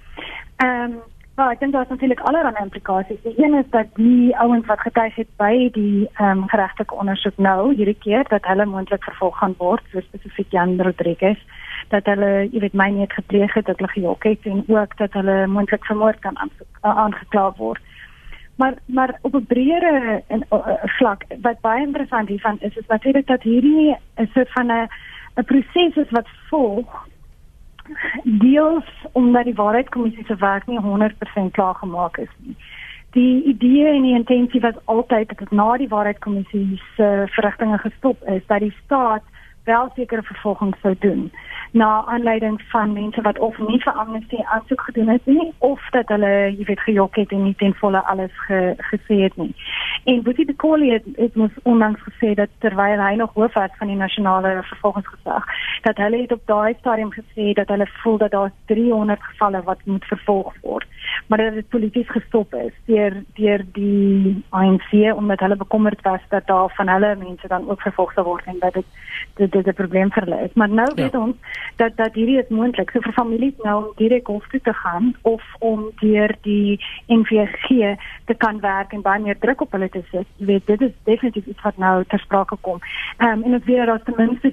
[0.55, 0.99] Ehm um,
[1.39, 3.21] Ja, ek dink daar is natuurlik allerlei implikasies.
[3.23, 7.37] Die een is dat die ouens wat getuig het by die ehm um, geregtelike ondersoek
[7.37, 11.39] nou hierdie keer dat hulle moontlik vervolg gaan word, so spesifiek Jan Rodriguez
[11.93, 15.15] dat hulle, jy weet, my net gepleeg het, dat hulle gejok het en ook dat
[15.15, 16.35] hulle moontlik vermoord kan
[16.81, 17.79] aangekla word.
[18.59, 20.43] Maar maar op 'n breëre en
[20.99, 24.89] vlak wat baie interessant hiervan is is natuurlik dat hierdie 'n soort van 'n
[25.37, 27.07] 'n proses is wat volg
[28.23, 32.55] deels omdat die waarheidskommissie se werk nie 100% klaar gemaak is nie.
[33.11, 38.45] Die idee en die intensie was altyd dat na die waarheidskommissie se verrigtinge gestop is
[38.45, 39.23] dat die staat
[39.71, 41.29] wel sekere vervolging sou doen
[41.71, 46.09] na aanleiding van mense wat of nie vir amnestie aansoek gedoen het nie of dat
[46.13, 48.59] hulle jy weet gejok het en nie ten volle alles ge,
[48.91, 49.53] gesê het nie.
[50.03, 53.75] En Boetie de Collie het, het ons onlangs gesê dat terwyl hy nog hoof was
[53.77, 55.45] van die nasionale vervolgingsgesag,
[55.85, 59.85] dat hulle het op daai stadium gesê dat hulle voel dat daar 300 gevalle wat
[59.85, 60.87] moet vervolg word,
[61.27, 66.47] maar dat dit polities gestop is deur deur die ANC omdat hulle bekommerd was dat
[66.47, 68.85] daar van hulle mense dan ook vervolg sal word en dat dit
[69.35, 70.53] dit dit 'n probleem vir hulle is.
[70.53, 71.03] Maar nou ja.
[71.03, 71.35] weet ons
[71.75, 75.15] dat dat hierdie is moontlik so vir families nou om direk hof toe te gaan
[75.21, 77.95] of om deur die NVG
[78.25, 80.27] te kan werk en baie meer druk op hulle te sit.
[80.37, 82.79] Jy weet, dit is definitief iets wat nou ter sprake kom.
[83.17, 84.51] Ehm um, en ons weet dat ten minste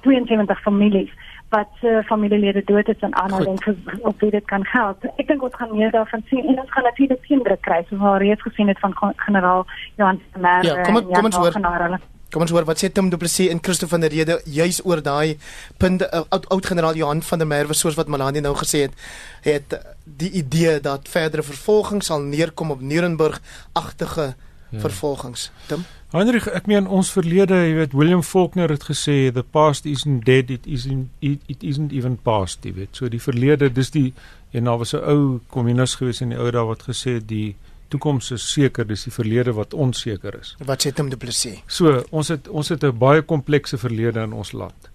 [0.00, 1.10] 72 families
[1.48, 5.04] wat uh, familielede dood is en aanhouding op wie dit kan help.
[5.16, 8.00] Ek dink ons gaan meer daarvan sien en ons gaan natuurlik geen druk kry soos
[8.00, 10.68] ons reeds gesien het van generaal Johan de Merwe.
[10.68, 11.98] Ja, kom ons kom ons hoor.
[12.32, 15.00] Kom ons hoor wat sê Tim Du Plessis en Christo van der Rede juis oor
[15.00, 15.38] daai
[15.80, 18.98] punt uh, oud oud generaal Johan van der Merwe soos wat Melanie nou gesê het
[19.46, 23.40] het die idee dat verdere vervolging sal neerkom op Nuremberg
[23.72, 24.80] agtige ja.
[24.80, 25.50] vervolgings.
[25.68, 30.22] Tim Heinrich, ek meen ons verlede, jy weet William Faulkner het gesê the past isn't
[30.24, 32.96] dead it isn't it, it isn't even past, jy weet.
[32.96, 34.12] So die verlede, dis die
[34.56, 37.56] en daar was 'n ou kommunis gewees in die ou dae wat gesê het die
[37.92, 40.54] toekoms is seker, dis die verlede wat onseker is.
[40.66, 41.62] Wat sê Tim Du Plessis?
[41.66, 44.90] So, ons het ons het 'n baie komplekse verlede in ons land.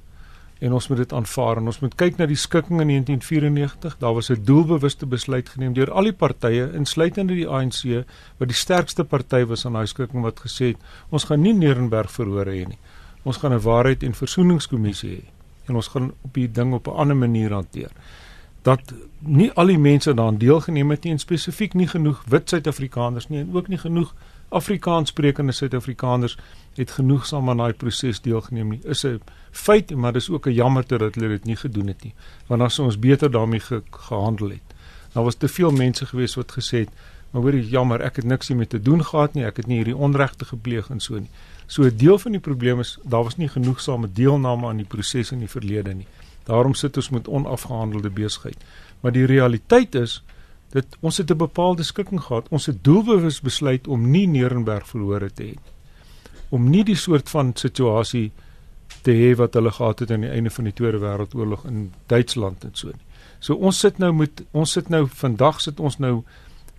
[0.60, 3.98] En ons moet dit aanvaar en ons moet kyk na die skikking in 1994.
[4.00, 8.06] Daar was 'n doelbewuste besluit geneem deur al die partye, insluitende die ANC,
[8.38, 10.78] wat die sterkste party was aan daai skikking wat gesê het,
[11.10, 12.80] ons gaan nie Nuremberg verhore hê nie.
[13.24, 15.24] Ons gaan 'n waarheid en versoeningskommissie hê
[15.68, 17.92] en ons gaan op die ding op 'n ander manier hanteer
[18.64, 23.28] dat nie al die mense daaraan deelgeneem het nie en spesifiek nie genoeg wit Suid-Afrikaners
[23.30, 24.14] nie en ook nie genoeg
[24.54, 26.38] Afrikaanssprekende Suid-Afrikaners
[26.76, 28.80] het genoegsaam aan daai proses deelgeneem nie.
[28.84, 29.22] Is 'n
[29.52, 32.14] feit, maar dis ook 'n jammerte dat hulle dit nie gedoen het nie.
[32.48, 34.68] Want as ons beter daarmee ge gehandel het.
[35.14, 36.90] Daar was te veel mense gewees wat gesê het,
[37.32, 39.46] maar hoorie jammer, ek het niks hiermee te doen gehad nie.
[39.46, 41.30] Ek het nie hierdie onregte gepleeg en so nie.
[41.66, 45.32] So 'n deel van die probleem is daar was nie genoegsame deelname aan die proses
[45.32, 46.08] in die verlede nie.
[46.44, 48.58] Daarom sit ons met onafgehandelde besigheid.
[49.00, 50.24] Maar die realiteit is
[50.70, 52.50] dat ons het 'n bepaalde skikking gehad.
[52.50, 55.56] Ons het doelbewus besluit om nie Nuremberg verhore te hê.
[56.50, 58.32] Om nie die soort van situasie
[59.02, 62.64] te hê wat hulle gehad het aan die einde van die Tweede Wêreldoorlog in Duitsland
[62.64, 63.06] en so nie.
[63.40, 66.24] So ons sit nou met ons sit nou vandag sit ons nou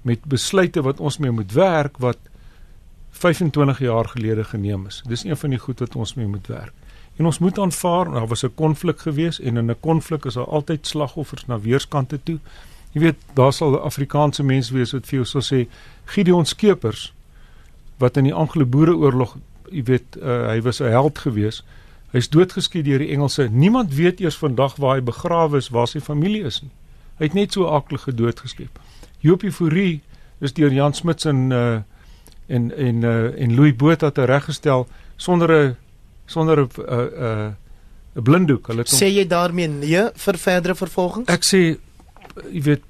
[0.02, 2.18] met besluite wat ons mee moet werk wat
[3.10, 5.02] 25 jaar gelede geneem is.
[5.08, 6.72] Dis een van die goed wat ons mee moet werk.
[7.16, 10.48] En ons moet aanvaar daar was 'n konflik gewees en in 'n konflik is daar
[10.48, 12.38] altyd slagoffers na weerskante toe.
[12.92, 15.68] Jy weet, daar sal Afrikaanse mense wees wat vir jou sal sê
[16.04, 17.12] Gideon Skeepers
[17.98, 19.36] wat in die Anglo-Boereoorlog,
[19.70, 21.64] jy weet, uh, hy was 'n held gewees.
[22.10, 23.48] Hy's doodgeskiet deur die Engelse.
[23.50, 26.70] Niemand weet eers vandag waar hy begrawe is, waar sy familie is nie.
[27.18, 28.78] Hy het net so aklige dood geskep.
[29.18, 30.02] Jopie Fourie
[30.38, 31.78] is deur Jan Smuts en uh
[32.46, 35.76] en en uh en Louis Botha te reggestel sonder 'n
[36.26, 37.56] sonder 'n 'n
[38.14, 38.66] 'n blinddoek.
[38.66, 41.28] Hulle kom, sê jy daarmee nee vir verdere vervolgings?
[41.28, 41.78] Ek sê
[42.50, 42.82] jy weet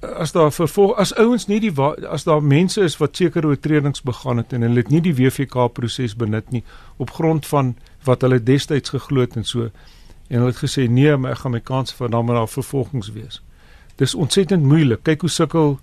[0.00, 1.72] as daar vervolg as ouens nie die
[2.08, 5.68] as daar mense is wat sekere oortredings begaan het en hulle het nie die WVK
[5.76, 6.62] proses benut nie
[6.96, 7.74] op grond van
[8.08, 9.68] wat hulle destyds geglo het en so
[10.30, 13.12] en hulle het gesê nee maar ek gaan my kans vir dan maar daar vervolgings
[13.12, 13.42] wees.
[13.96, 15.02] Dis ontsettend moeilik.
[15.04, 15.78] Kyk hoe sukkel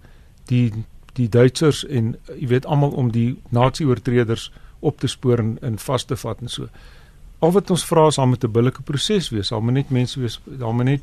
[0.50, 0.72] die
[1.18, 5.78] die Duitsers en jy weet almal om die nasie oortreders op te spoor en, en
[5.78, 6.68] vas te vat en so.
[7.40, 10.40] Al wat ons vra is om met 'n billike proses wees, om net mense wees,
[10.62, 11.02] om net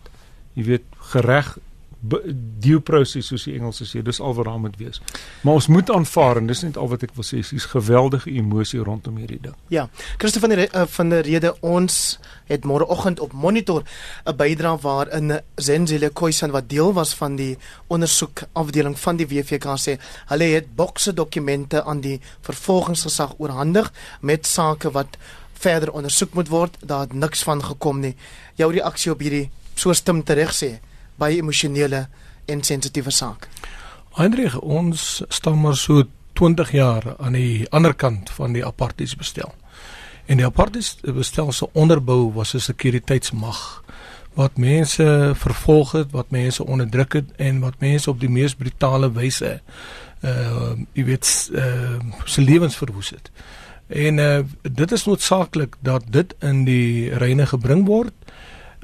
[0.55, 1.59] jy weet gereg
[2.05, 5.01] due process soos die Engelse sê, dis al wat daar moet wees.
[5.43, 8.83] Maar ons moet aanvaar en dis net al wat ek wil sê, dis geweldige emosie
[8.85, 9.57] rondom hierdie ding.
[9.73, 9.87] Ja.
[10.21, 12.19] Christo van der uh, van der Rede ons
[12.51, 13.83] het môreoggend op monitor
[14.27, 19.77] 'n bydrae waarin Zenzile Khoisan wat deel was van die ondersoek afdeling van die WVK
[19.81, 25.17] sê, hulle het bokse dokumente aan die vervolgingsgesag oorhandig met sake wat
[25.53, 26.77] verder ondersoek moet word.
[26.81, 28.17] Daar het niks van gekom nie.
[28.55, 30.79] Jou reaksie op hierdie so stem terug sê
[31.17, 32.09] baie emosionele
[32.47, 33.49] en sensitiewe saak.
[34.15, 39.55] Hendrik, ons staan maar so 20 jaar aan die ander kant van die apartheidsbestel.
[40.27, 43.83] En die apartheidsbestel se onderbou was 'n sekuriteitsmag
[44.35, 49.13] wat mense vervolg het, wat mense onderdruk het en wat mense op die mees brutale
[49.13, 49.61] wyse
[50.25, 53.31] uh jy weet uh se lewens verwoes het.
[53.87, 58.13] En uh dit is noodsaaklik dat dit in die reine gebring word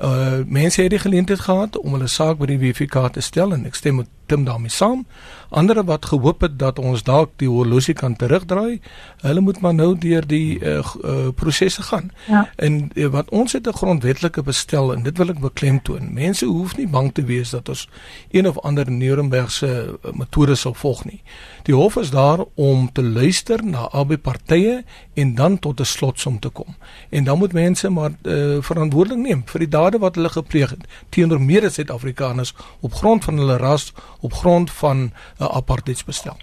[0.01, 3.67] uh mense het die geleentheid gehad om hulle saak by die WVK te stel en
[3.69, 5.07] ek stem met Tim daarmee saam.
[5.49, 8.81] Andere wat gehoop het dat ons dalk die horlosie kan terugdraai,
[9.27, 12.13] hulle moet maar nou deur die uh, uh prosesse gaan.
[12.27, 12.45] Ja.
[12.57, 16.13] En uh, wat ons het 'n grondwetlike bestel en dit wil ek beklemtoon.
[16.15, 17.89] Mense hoef nie bang te wees dat ons
[18.31, 21.23] een of ander Nurembergse uh, metode sal volg nie.
[21.63, 26.39] Die hof is daar om te luister na albei partye en dan tot 'n slotsom
[26.39, 26.77] te kom.
[27.09, 30.87] En dan moet mense maar uh, verantwoordelik neem vir die dade wat hulle gepleeg het
[31.09, 36.37] teenoor mede Suid-Afrikaners op grond van hulle ras, op grond van 'n apartheidsbestel.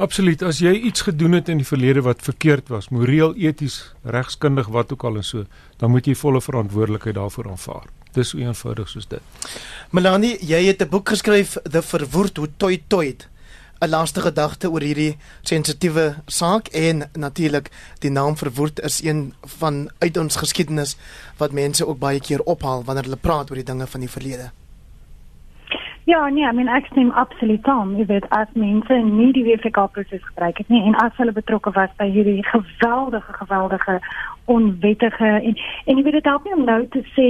[0.00, 0.42] Absoluut.
[0.42, 4.92] As jy iets gedoen het in die verlede wat verkeerd was, moreel, eties, regskundig wat
[4.92, 5.44] ook al en so,
[5.76, 7.84] dan moet jy volle verantwoordelikheid daarvoor aanvaar.
[8.12, 9.20] Dis so eenvoudig soos dit.
[9.90, 13.16] Melanie, jy het 'n boek geskryf, The Verwoerd hoe toi toi.
[13.80, 19.90] 'n laaste gedagte oor hierdie sensitiewe saak en natuurlik die naam verwoord is een van
[19.98, 20.96] uit ons geskiedenis
[21.36, 24.50] wat mense ook baie keer ophaal wanneer hulle praat oor die dinge van die verlede.
[26.10, 27.92] Ja, nee, I mean ek stem absoluut saam.
[27.94, 31.70] Jy weet as mense nie die WFK proses gebruik het nie en as hulle betrokke
[31.76, 33.94] was by hierdie geweldige geweldige
[34.50, 37.28] onwettige en en jy weet dit help nie om nou te sê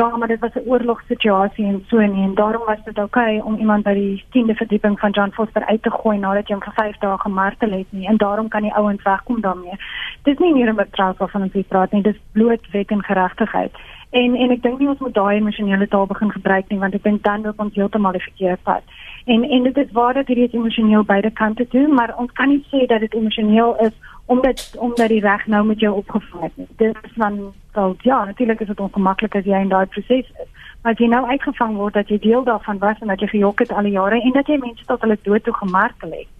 [0.00, 3.46] ja, maar dit was 'n oorlogssituasie en so nie en daarom was dit oukei okay
[3.52, 6.64] om iemand by die 10de verdieping van John Foster uit te gooi nadat jy hom
[6.64, 9.76] vir 5 dae gemartel het nie en daarom kan die ouens wegkom daarmee.
[10.22, 13.72] Dis nie meer 'n betrag waarvan ons hier praat nie, dis bloot wet en geregtigheid.
[14.12, 17.04] En en ek dink nie ons moet daai emosionele taal begin gebruik nie want ek
[17.06, 18.96] dink dan loop ons heeltemal die verkeerde pad.
[19.24, 22.60] En en dit is waar dat hierdie emosioneel beide kante toe, maar ons kan nie
[22.72, 23.94] sê dat dit emosioneel is
[24.34, 26.76] omdat omdat die reg nou met jou opgevang het.
[26.84, 27.40] Dit is dan
[27.72, 30.50] wel ja, natuurlik is dit ongemaklik as jy in daai proses is.
[30.82, 33.64] Maar as jy nou uitgevang word dat jy deel daarvan was en dat jy gejok
[33.64, 36.31] het al die jare en dat jy mense tot hulle dood toe gemartel het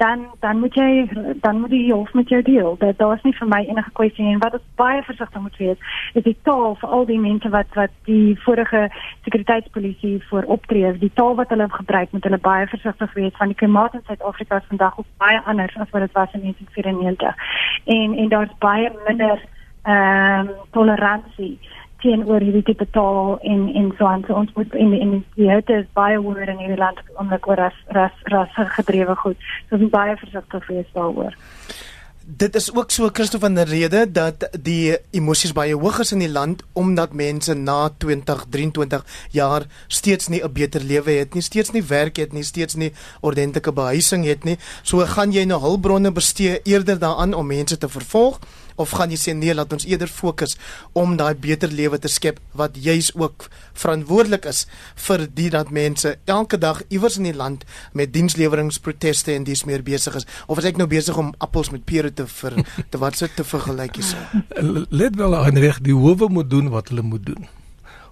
[0.00, 1.08] dan dan moet jy
[1.40, 2.76] dan moet jy hof met jou deel.
[2.78, 5.76] Dat daar is nie vir my enige kwessie en wat ons baie versigtig moet wees
[6.14, 8.80] is die taal vir al die mense wat wat die vorige
[9.24, 10.92] sekuriteitspolisie voor optree.
[11.04, 14.62] Die taal wat hulle gebruik moet hulle baie versigtig wees van die klimaat in Suid-Afrika
[14.62, 17.34] is vandag ook baie anders as wat dit was in 1994.
[17.84, 19.44] En en daar's baie minder
[19.82, 21.58] ehm um, toleransie
[22.02, 25.80] teenoor hierdie tipe taal en en so aan so ons moet in in die hitte
[25.82, 29.38] is baie hoër in hierdie land omdat oor ras ras ras gedrewe goed.
[29.68, 31.38] So ons moet baie versigtig wees daaroor.
[32.36, 36.20] Dit is ook so Christof van der Rede dat die emosies baie hoog is in
[36.22, 41.42] die land omdat mense na 20, 23 jaar steeds nie 'n beter lewe het nie,
[41.42, 44.58] steeds nie werk het nie, steeds nie ordentlike behuising het nie.
[44.82, 48.38] So gaan jy nou hulpbronne bestee eerder daaraan om mense te vervolg
[48.80, 50.56] of gaan jy sê nee, laat ons eerder fokus
[50.96, 53.48] om daai beter lewe te skep wat juis ook
[53.82, 54.64] verantwoordelik is
[55.06, 59.84] vir die dat mense elke dag iewers in die land met diensleweringproteste en dis meer
[59.86, 63.20] besig is of as ek nou besig om appels met pere te vir te wat
[63.20, 64.18] sit te vergelyk hierso.
[64.90, 67.48] Let wel aan reg die howe moet doen wat hulle moet doen.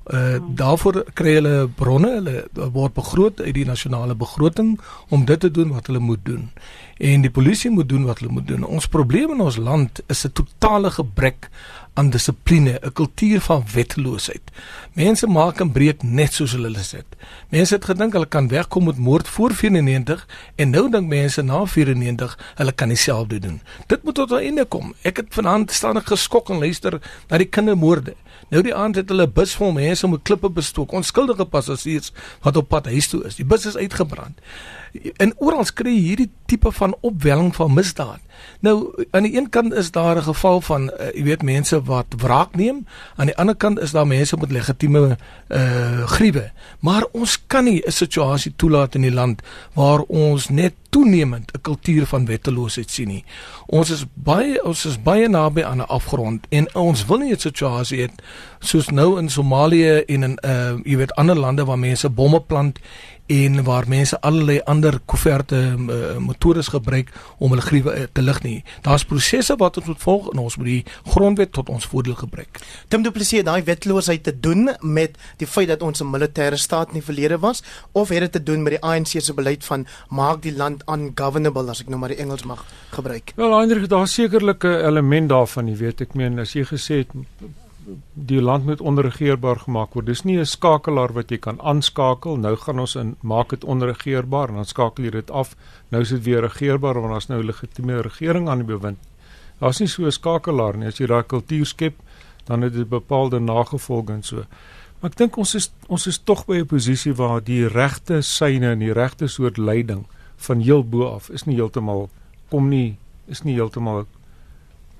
[0.08, 5.50] Uh daarvoor kry hulle bronne, hulle word begroot uit die nasionale begroting om dit te
[5.50, 6.48] doen wat hulle moet doen.
[6.98, 8.64] En die polisie moet doen wat hulle moet doen.
[8.64, 11.50] Ons probleem in ons land is 'n totale gebrek
[11.98, 14.42] aan dissipline, 'n kultuur van wetteloosheid.
[14.92, 17.06] Mense maak en breek net soos hulle wil sit.
[17.48, 21.64] Mense het gedink hulle kan wegkom met moord voor 94 en nou dink mense na
[21.66, 23.60] 94 hulle kan dieselfde doen.
[23.86, 24.94] Dit moet tot 'n einde kom.
[25.02, 28.14] Ek het vanaand staan ek geskok en luister na die kindermoorde.
[28.48, 32.68] Nou die aand het hulle bus vol mense met klippe bestook, onskuldige passasiers wat op
[32.68, 33.34] pad huis toe is.
[33.34, 34.38] Die bus is uitgebrand.
[35.16, 38.20] En oral kry jy hierdie tipe van opwelling van misdaad.
[38.60, 42.06] Nou aan die een kant is daar 'n geval van uh, jy weet mense wat
[42.16, 46.50] wraak neem, aan die ander kant is daar mense met legitieme uh griewe.
[46.80, 51.60] Maar ons kan nie 'n situasie toelaat in die land waar ons net toenemend 'n
[51.60, 53.24] kultuur van wetteloosheid sien nie.
[53.66, 57.38] Ons is baie ons is baie naby aan 'n afgrond en ons wil nie 'n
[57.38, 58.10] situasie hê
[58.58, 62.78] soos nou in Somalië en in uh jy weet ander lande waar mense bomme plant
[63.28, 68.40] en waar mense allerlei ander koeverte uh, metodes gebruik om hulle gruwe uh, te lig
[68.42, 68.56] nie.
[68.86, 72.60] Daar's prosesse wat ons moet volg en ons moet die grondwet tot ons voordeel gebruik.
[72.88, 76.88] Tim Du Plessis daai wetloosheid te doen met die feit dat ons 'n militêre staat
[76.88, 77.62] in die verlede was
[77.92, 81.70] of het dit te doen met die ANC se beleid van maak die land ungovernable
[81.70, 83.32] as ek nou maar die Engels mag gebruik.
[83.36, 87.12] Wel Hendrik, daar's sekerlik 'n element daarvan, jy weet, ek meen as jy gesê het
[88.14, 90.06] die land moet onregeerbaar gemaak word.
[90.06, 92.36] Dis nie 'n skakelaar wat jy kan aanskakel.
[92.36, 95.56] Nou gaan ons in maak dit onregeerbaar en dan skakel jy dit af.
[95.90, 98.98] Nou is dit weer regeerbaar want ons nou 'n legitieme regering aan die bewind.
[99.60, 100.86] Daar's nie so 'n skakelaar nie.
[100.86, 101.94] As jy daai kultuur skep,
[102.44, 104.44] dan het dit bepaalde nagevolge en so.
[105.00, 108.70] Maar ek dink ons is ons is tog by 'n posisie waar die regte syne
[108.70, 112.08] en die regte soort leiding van heel bo af is nie heeltemal
[112.50, 112.96] kom nie
[113.26, 114.06] is nie heeltemal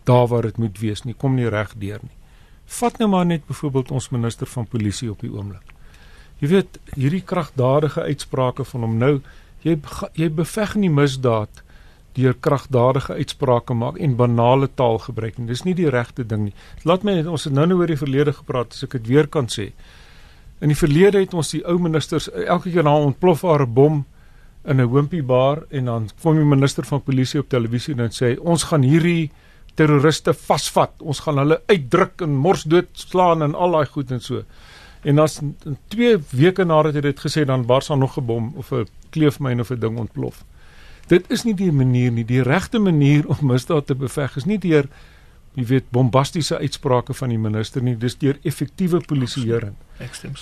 [0.05, 1.15] daar waar dit moet wees nie.
[1.15, 2.18] Kom nie reg deur nie.
[2.69, 5.75] Vat nou maar net byvoorbeeld ons minister van polisie op die oomblik.
[6.39, 9.15] Jy weet, hierdie kragdadige uitsprake van hom nou,
[9.65, 9.79] jy
[10.15, 11.65] jy beveg nie misdaad
[12.19, 15.49] deur kragdadige uitsprake maak en banale taal gebruik nie.
[15.51, 16.55] Dis nie die regte ding nie.
[16.85, 19.51] Laat my ons het nou nou oor die verlede gepraat, as ek dit weer kan
[19.51, 19.71] sê.
[20.61, 23.15] In die verlede het ons die ou ministers elke keer na 'n
[23.75, 24.05] bom
[24.65, 28.37] in 'n hompie bar en dan kom die minister van polisie op televisie en sê
[28.41, 29.31] ons gaan hierdie
[29.79, 30.97] terroriste vasvat.
[31.01, 34.43] Ons gaan hulle uitdruk en mors dood slaan en al daai goed en so.
[35.07, 35.39] En as
[35.95, 39.61] 2 weke nadat hy dit gesê dan bars daar nog 'n bom of 'n kleefmyn
[39.61, 40.45] of 'n ding ontplof.
[41.07, 42.25] Dit is nie die manier nie.
[42.25, 44.89] Die regte manier om misdaad te beveg is nie deur
[45.59, 49.75] jy weet bombastiese uitsprake van die minister nie, dis deur effektiewe polisieering.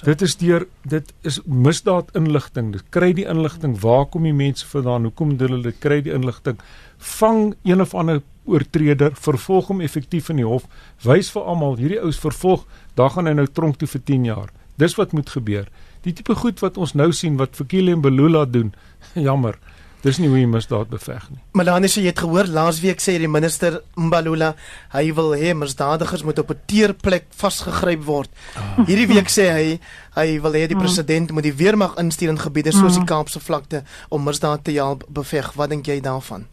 [0.05, 2.73] Dit is deur dit is misdaad inligting.
[2.73, 5.09] Dit kry die inligting waar kom die mense vandaan?
[5.09, 5.79] Hoekom doen hulle dit?
[5.81, 6.61] Kry die inligting.
[6.99, 10.67] Vang een of ander oortreder, vervolg hom effektief in die hof.
[11.03, 14.25] Wys vir almal hierdie ou is vervolg, dan gaan hy nou tronk toe vir 10
[14.25, 14.53] jaar.
[14.77, 15.69] Dis wat moet gebeur.
[16.07, 18.75] Die tipe goed wat ons nou sien wat Fikile en Belula doen.
[19.29, 19.59] Jammer.
[20.05, 21.41] Dis nie hoe jy misdaad beveg nie.
[21.57, 24.53] Melanie sê jy het gehoor laasweek sê die minister Mbalula
[24.93, 28.31] hy wil hê misdadigers moet op 'n teerplek vasgegryp word.
[28.55, 28.87] Oh.
[28.87, 29.81] Hierdie week sê hy
[30.15, 33.83] hy wil hê die president moet die weermag instuur in gebiede soos die Kaapse vlakte
[34.09, 35.57] om misdaad te help beveg.
[35.57, 36.47] Wat dink jy daarvan?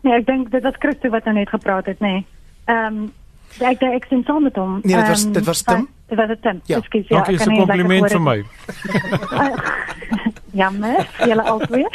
[0.00, 2.12] Nee, ek dink dit was Christo wat nou net gepraat het, nê.
[2.12, 2.26] Nee.
[2.64, 3.12] Ehm um,
[3.66, 4.78] ek ek sien saam met hom.
[4.82, 5.88] Nee, dit was dit was Tim.
[6.08, 6.60] Dit was dit Tim.
[6.64, 6.76] Ja.
[6.76, 7.22] Ekskuus, ja.
[7.22, 8.44] Dankie, 'n kompliment vir my.
[10.60, 11.86] Jammer, julle albei.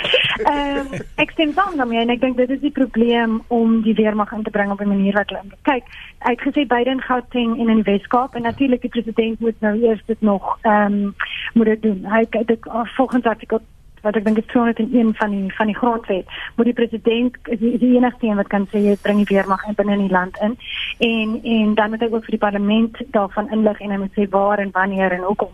[0.44, 3.96] Ehm um, ek stem saam daarmee en ek dink dit is die probleem om die
[3.96, 5.84] weermag in te bring op 'n manier wat hulle kyk.
[6.20, 9.60] Hy het gesê beide in Gauteng en in die Weskaap en natuurlik die president moet
[9.60, 11.16] nou eers dit nog ehm um,
[11.54, 12.06] moet dit doen.
[12.06, 13.60] Hy kyk volgens artikel
[14.06, 17.96] wat ek dink is 201 van die van die grondwet moet die president is die,
[17.98, 20.58] enigste een wat kan sê jy bring die weermag in binne in die land in.
[21.10, 24.30] En en dan moet hy ook vir die parlement daarvan inlig en hy moet sê
[24.30, 25.54] waar en wanneer en hoekom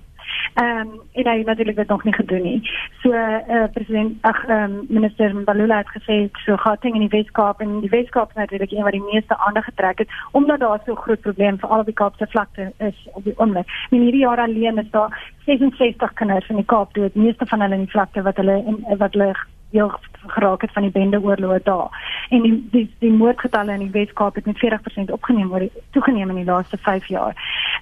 [0.54, 2.70] Ehm um, en hy het natuurlik dit nog nie gedoen nie.
[3.02, 7.18] So eh uh, president ag ehm um, minister Balula het gesê so Gauteng in die
[7.18, 10.82] Weskaap en die Weskaap is natuurlik een wat die meeste aandag getrek het omdat daar
[10.86, 13.68] so groot probleem vir al die Kaapse vlakte is op die oomblik.
[13.90, 17.74] In hierdie jaar alleen is daar 66 kinders in die Kaap dood, meeste van hulle
[17.74, 19.34] in die vlakte wat hulle in wat hulle
[19.72, 19.92] heel
[20.28, 21.90] geraak het van die bendeoorlog daar.
[22.30, 24.64] En die die, die moordgetalle in die Weskaap het met
[25.08, 27.36] 40% opgeneem oor die toegeneem in die laaste 5 jaar.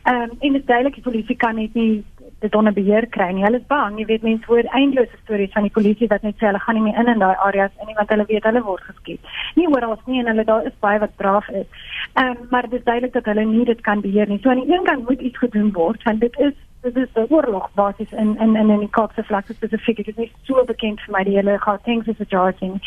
[0.03, 2.05] Ehm um, en dit duidelik die polisie kan net nie
[2.39, 3.43] dit onder beheer kry nie.
[3.43, 6.47] Hulle is bang, jy weet mense hoor eindelose stories van die polisie wat net sê
[6.47, 8.85] hulle gaan nie meer in in daai areas in nie want hulle weet hulle word
[8.87, 9.33] geskiet.
[9.59, 11.67] Nie oral nie en hulle daar is baie wat braaf is.
[12.13, 14.39] Ehm um, maar dit is duidelik dat hulle nie dit kan beheer nie.
[14.43, 17.27] So aan die een kant moet iets gedoen word want dit is dit is 'n
[17.29, 19.97] oorlog basis in in in in die Kaapse vlakte spesifiek.
[19.97, 22.69] Dit is nie so bekend vir my die hele Gauteng situasie.
[22.69, 22.79] Hmm.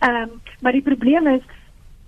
[0.00, 1.42] Ehm um, maar die probleem is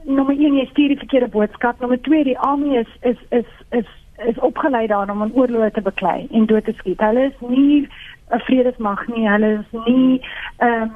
[0.04, 1.80] nommer 1 jy stuur die verkeerde boodskap.
[1.80, 3.86] Nommer 2 die army is is is is
[4.24, 7.00] is opgelei daarom om oorloë te beklei en dood te skiet.
[7.00, 7.88] Hulle is nie
[8.30, 9.28] 'n vredesmag nie.
[9.28, 10.20] Hulle is nie
[10.56, 10.90] ehm um,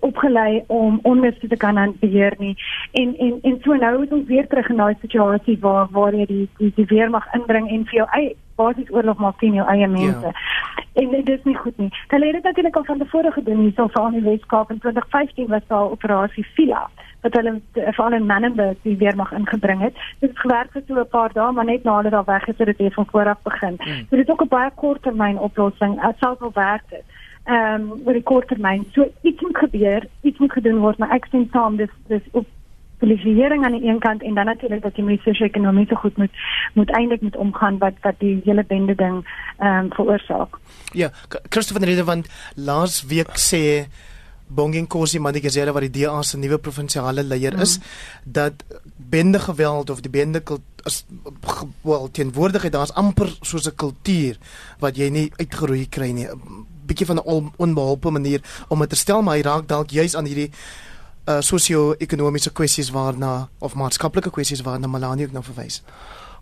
[0.00, 2.56] opgelei om onrus te kan hanteer nie.
[2.92, 6.26] En en en so nou is ons weer terug in daai situasie waar waar jy
[6.26, 9.88] die die, die weermag inbring en vir jou eie basies oorlog maak teen jou eie
[9.88, 10.32] mense.
[10.32, 10.32] Ja.
[10.92, 11.92] En dit is nie goed nie.
[12.08, 15.46] Hulle het dit natuurlik al van tevore gedoen hier so van die Weskaap in 2015
[15.46, 16.90] was daar operasie Vila
[17.20, 19.94] wat hulle veral in Manenberg die weermag ingebring het.
[20.18, 22.66] Dit het gewerk vir so 'n paar dae, maar net nadat daar weg is, het
[22.66, 23.76] dit weer van voor af begin.
[23.78, 24.06] Mm.
[24.10, 26.02] So dit is ook 'n baie korttermyn oplossing.
[26.02, 27.02] Dit sal wel werk.
[27.44, 28.86] Ehm um, oor die korttermyn.
[28.92, 32.46] So iets moet gebeur, iets moet gedoen word, maar ek sien saam dis dis op
[33.00, 36.30] polisieering aan die een kant en dan natuurlik dat die sosio-ekonomie so goed moet
[36.74, 39.24] moet eintlik met omgaan wat wat die hele bende ding
[39.58, 40.58] ehm um, veroorsaak.
[40.92, 41.10] Ja,
[41.48, 43.64] Christoffel Rede van laas week sê
[44.50, 47.84] Bonginkosi Madikizela wat die DA se nuwe provinsiale leier is mm.
[48.24, 48.64] dat
[48.96, 50.42] bende geweld of die bende
[50.84, 51.04] as
[51.82, 54.38] wel teenwoordigheid daar's amper soos 'n kultuur
[54.78, 58.96] wat jy nie uitgeroei kry nie 'n bietjie van 'n onbeholpe manier om dit te
[58.96, 60.50] stel maar hy raak dalk juis aan hierdie
[61.28, 65.82] uh, sosio-ekonomiese kwessies waarna of maatskaplike kwessies waarna Malani ook nou verwys.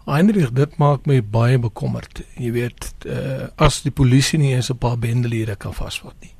[0.09, 2.23] Heinrich, dit maak my baie bekommerd.
[2.41, 6.33] Jy weet, uh, as die polisie nie eens 'n paar bendelede kan vasvat nie.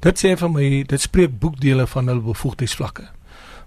[0.00, 3.10] Dit sê vir my, dit spreek boekdele van hul bevoegdheidsvlakke.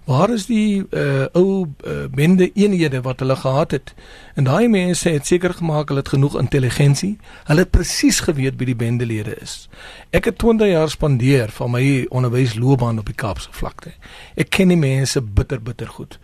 [0.04, 3.94] Waar is die uh ou uh, bende eenhede wat hulle gehad het?
[4.34, 7.16] En daai mense het seker gemaak hulle het genoeg intelligensie.
[7.48, 9.68] Hulle het presies geweet wie die bendelede is.
[10.10, 13.94] Ek het 20 jaar spandeer van my onderwysloopbaan op die Kaapse vlakte.
[14.36, 16.18] Ek ken die mense bitter bitter goed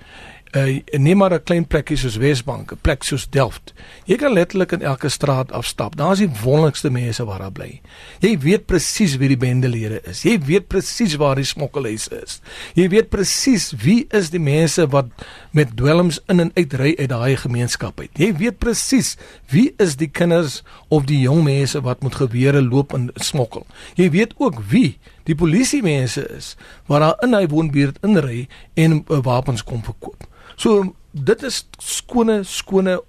[0.57, 3.73] uh, neem maar 'n klein plekkie soos Wesbank, 'n plek soos Delft.
[4.05, 5.97] Jy kan letterlik in elke straat afstap.
[5.97, 7.81] Daar is die wonderlikste mense waar daar bly.
[8.19, 10.23] Jy weet presies wie die bendelede is.
[10.23, 12.41] Jy weet presies waar die smokkelhuis is.
[12.75, 15.07] Jy weet presies wie is die mense wat
[15.51, 18.11] met dwelms in en uit ry uit daai gemeenskap uit.
[18.19, 19.17] Jy weet presies
[19.51, 23.67] wie is die kinders of die jong mense wat met gewere loop en smokkel.
[23.95, 29.05] Jy weet ook wie die polisie mense is wat daar in hy woonbuurt inry en
[29.07, 30.30] uh, wapens kom verkoop.
[30.61, 33.01] So dit is skone skone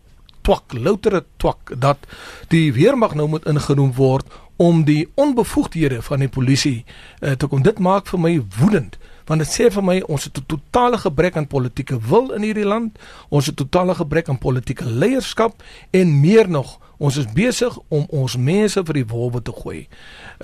[0.42, 2.08] twak, loutere twak dat
[2.50, 7.64] die weermag nou moet ingenoem word om die onbevoegdhede van die polisie uh, te kom.
[7.66, 8.98] Dit maak vir my woedend
[9.30, 12.68] want dit sê vir my ons het 'n totale gebrek aan politieke wil in hierdie
[12.68, 12.98] land,
[13.30, 18.06] ons het 'n totale gebrek aan politieke leierskap en meer nog Ons is besig om
[18.14, 19.88] ons mense vir die wolwe te gooi.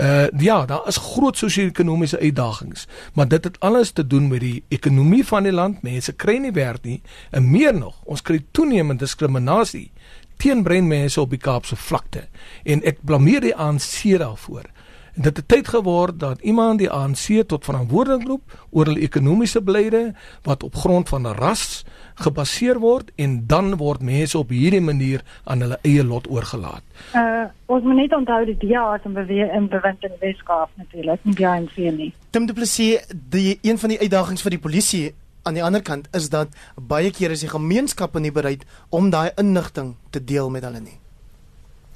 [0.01, 4.63] Uh ja, daar is groot sosio-ekonomiese uitdagings, maar dit het alles te doen met die
[4.73, 5.83] ekonomie van die land.
[5.85, 7.01] Mense kry nie werk nie
[7.31, 9.91] en meer nog, ons kry toenemende diskriminasie
[10.37, 12.27] teen breinmense op die Kaapse vlakte
[12.65, 14.69] en ek blameer die ANC daarvoor.
[15.17, 19.61] En dit het tyd geword dat iemand die ANC tot verantwoordelik roep oor hulle ekonomiese
[19.65, 20.13] beleide
[20.45, 21.85] wat op grond van ras
[22.21, 26.85] gebaseer word en dan word mense op hierdie manier aan hulle eie lot oorgelaat.
[27.17, 31.25] Uh ons moet net onthou die DA is in beweeg in bewind in Weskaap natuurlik,
[31.25, 32.11] nie die ANC nie.
[32.29, 35.07] Tim Du Plessis, die een van die uitdagings vir die polisie
[35.43, 39.31] aan die ander kant is dat baie keer is die gemeenskappe nie bereid om daai
[39.35, 40.99] inligting te deel met hulle nie.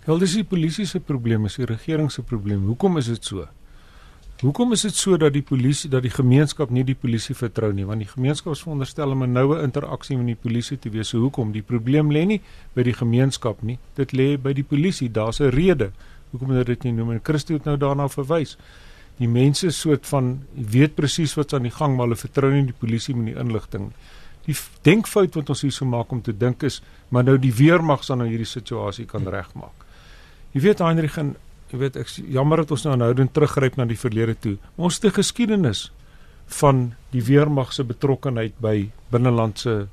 [0.02, 2.64] Wel dis die polisie se probleem, is die regering se probleem.
[2.66, 3.44] Hoekom is dit so?
[4.42, 7.86] Hoekom is dit so dat die polisie dat die gemeenskap nie die polisie vertrou nie?
[7.86, 11.10] Want die gemeenskap is veronderstel om 'n noue interaksie met die polisie te wees.
[11.10, 11.52] So hoekom?
[11.52, 12.42] Die probleem lê nie
[12.74, 13.78] by die gemeenskap nie.
[13.96, 15.12] Dit lê by die polisie.
[15.12, 15.92] Daar's 'n rede
[16.32, 18.58] hoekom hulle dit nie noem en Christo het nou daarna verwys.
[19.18, 22.80] Die mense soort van weet presies wat's aan die gang, maar hulle vertrou nie die
[22.80, 23.92] polisie met die inligting.
[24.46, 28.18] Die denkfout wat ons hierso maak om te dink is, maar nou die weermag sal
[28.18, 29.91] nou hierdie situasie kan regmaak.
[30.52, 31.36] Jy weet Heinrich en
[31.72, 34.58] jy weet ek jammer dat ons nou aanhoudend teruggryp na die verlede toe.
[34.76, 35.92] Ons 'n geskiedenis
[36.60, 39.88] van die weermag se betrokkeheid by binnelandse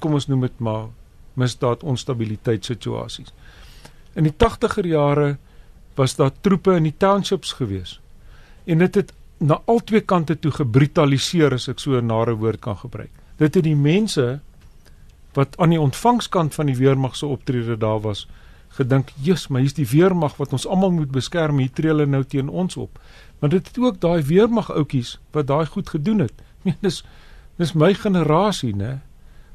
[0.00, 0.88] kom ons noem dit maar
[1.34, 3.32] misdaad onstabiliteit situasies.
[4.14, 5.38] In die 80er jare
[5.96, 8.00] was daar troepe in die townships gewees.
[8.66, 12.76] En dit het na albei kante toe gebrutaliseer as ek so 'n nare woord kan
[12.76, 13.10] gebruik.
[13.38, 14.40] Dit het die mense
[15.34, 18.26] wat aan die ontvangskant van die weermag se optrede daar was
[18.78, 21.58] gedink, "Jesus, maar hier's die weermag wat ons almal moet beskerm.
[21.58, 22.98] Hier tree hulle nou teen ons op."
[23.38, 26.32] Maar dit het ook daai weermag ouetjies wat daai goed gedoen het.
[26.62, 27.04] Ek meen dis
[27.58, 29.00] dis my generasie, né?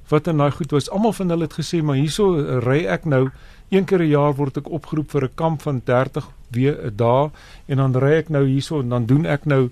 [0.07, 0.89] Wat in daai goed was.
[0.89, 3.30] Almal van hulle het gesê, "Maar hierso ry ek nou
[3.70, 7.32] een keer 'n jaar word ek opgeroep vir 'n kamp van 30 weer 'n dag
[7.65, 9.70] en dan ry ek nou hierso en dan doen ek nou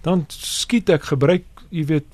[0.00, 2.06] dan skiet ek gebruik, jy weet,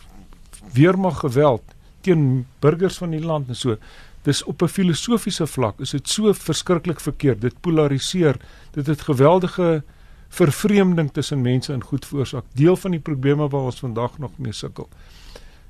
[0.72, 1.62] weermag geweld
[2.00, 3.76] teen burgers van die land en so
[4.22, 7.40] dis op 'n filosofiese vlak is dit so verskriklik verkeerd.
[7.40, 8.36] Dit polariseer.
[8.70, 9.82] Dit het geweldige
[10.28, 12.44] vervreemding tussen mense en goed veroorsaak.
[12.54, 14.88] Deel van die probleme waar ons vandag nog mee sukkel.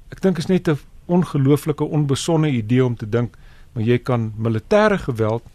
[0.08, 3.36] Ek dink is net 'n ongelooflike onbesonde idee om te dink
[3.72, 5.46] maar jy kan militêre geweld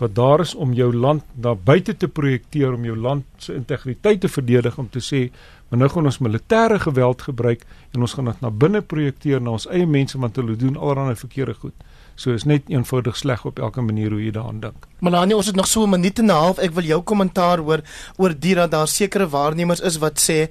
[0.00, 4.20] wat daar is om jou land na buite te projekteer om jou land se integriteit
[4.20, 5.28] te verdedig om te sê
[5.68, 9.54] maar nou gaan ons militêre geweld gebruik en ons gaan dit na binne projekteer na
[9.54, 13.58] ons eie mense want hulle doen allerlei verkeerde goed So is net eenvoudig sleg op
[13.58, 14.86] elke manier hoe jy daaraan dink.
[14.98, 16.58] Melanie, ons het nog so 'n minuut en 'n half.
[16.58, 17.82] Ek wil jou kommentaar hoor
[18.16, 20.48] oor dit dat daar sekere waarnemers is wat sê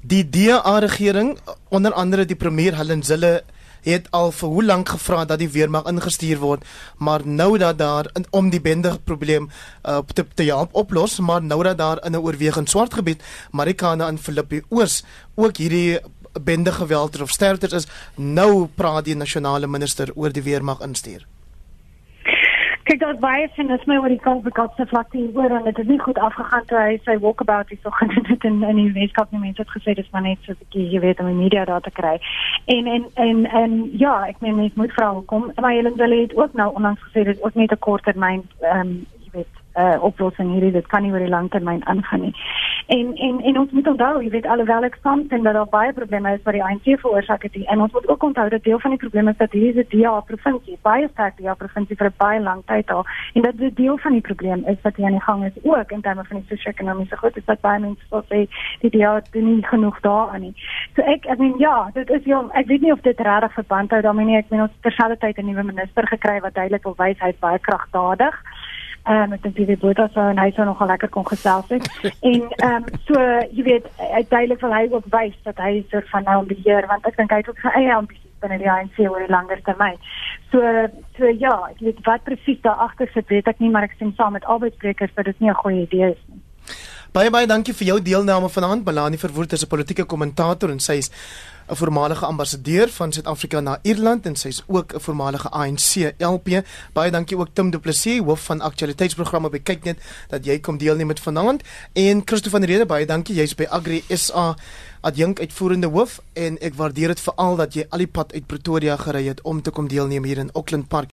[0.00, 1.38] die DA regering,
[1.68, 3.42] onder andere die premier Helen Zille
[3.82, 6.64] het al vir hoe lank gevra dat die weermag ingestuur word,
[6.96, 9.48] maar nou dat daar in, om die bende probleem
[9.84, 14.08] uh, te te help oplos, maar nou dat daar in 'n oorwegend swart gebied, Marikana
[14.08, 15.04] en Filippi Oos
[15.34, 16.00] ook hierdie
[16.32, 21.26] bende geweld of sterftes is, nou praat die nasionale minister oor die weermag instuur.
[22.90, 26.18] Kyk, daar baie sinisme oor die konflik se vlakte oor en dit het nie goed
[26.18, 29.62] afgegaan toe hy sy walkabout hier so gedoen het in in die Weskaap nie mense
[29.62, 31.94] het gesê dis maar net so 'n bietjie jy weet om die media daar te
[32.00, 32.16] kry.
[32.66, 36.36] En en en en ja, ek meen mens moet vra hoekom, maar Helen Zille het
[36.36, 40.52] ook nou onlangs gesê dis ook net 'n korttermyn ehm um, jy weet uh oplossing
[40.52, 42.34] hierdie dit kan nie oor die lang termyn aangaan nie.
[42.86, 45.92] En en en ons moet onthou, jy weet alhoewel ek soms dink dat daar baie
[45.92, 48.90] probleme is wat die ANC veroorsaak het en ons moet ook onthou dat deel van
[48.90, 52.62] die probleem is dat hierdie DA provinsie baie sterk die provinsie vir 'n baie lang
[52.66, 53.04] tyd al
[53.34, 55.90] en dat dit deel van die probleem is wat hier aan die gang is ook
[55.92, 59.54] in terme van die sosio-ekonomiese goed is dat baie mense sê so die DA doen
[59.54, 60.54] nie genoeg daaraan nie.
[60.96, 63.90] So ek ek meen ja, dit is ja, ek weet nie of dit regtig verband
[63.90, 64.38] hou daarmee nie.
[64.40, 68.34] Ek meen ons terselfdertyd 'n nuwe minister gekry wat duidelik wil wys hy's baie kragtadig.
[69.08, 71.86] Ehm um, ek dink die Boeta sou en hy sou nogal lekker kon gesels het.
[72.30, 76.28] en ehm um, so jy weet uiteindelik wil hy ook wys dat hy soort van
[76.28, 79.24] nou beheer want ek dink hy het ook sy eie ambisies binne die ANC oor
[79.24, 79.96] 'n langer termyn.
[80.52, 80.60] So
[81.16, 84.12] so ja, ek weet wat presies daar agter sit, weet ek nie, maar ek stem
[84.16, 86.40] saam met albei sprekers dat dit nie 'n goeie idee is nie.
[87.10, 88.84] Baie baie dankie vir jou deelname vanaand.
[88.84, 91.10] Melanie Verwoerd is 'n politieke kommentator en sy is
[91.70, 96.48] 'n voormalige ambassadeur van Suid-Afrika na Ierland en sy's ook 'n voormalige ANC LP.
[96.92, 99.98] Baie dankie ook Tim Du Plessis, hoof van aktualiteitsprogramme by Kyknet
[100.28, 101.62] dat jy kom deelneem met vanaand
[101.92, 103.34] en Christo van Rede, baie dankie.
[103.34, 104.56] Jy's by Agri SA
[105.00, 108.96] adjunk uitvoerende hoof en ek waardeer dit veral dat jy al die pad uit Pretoria
[108.96, 111.10] gery het om te kom deelneem hier in Auckland Park.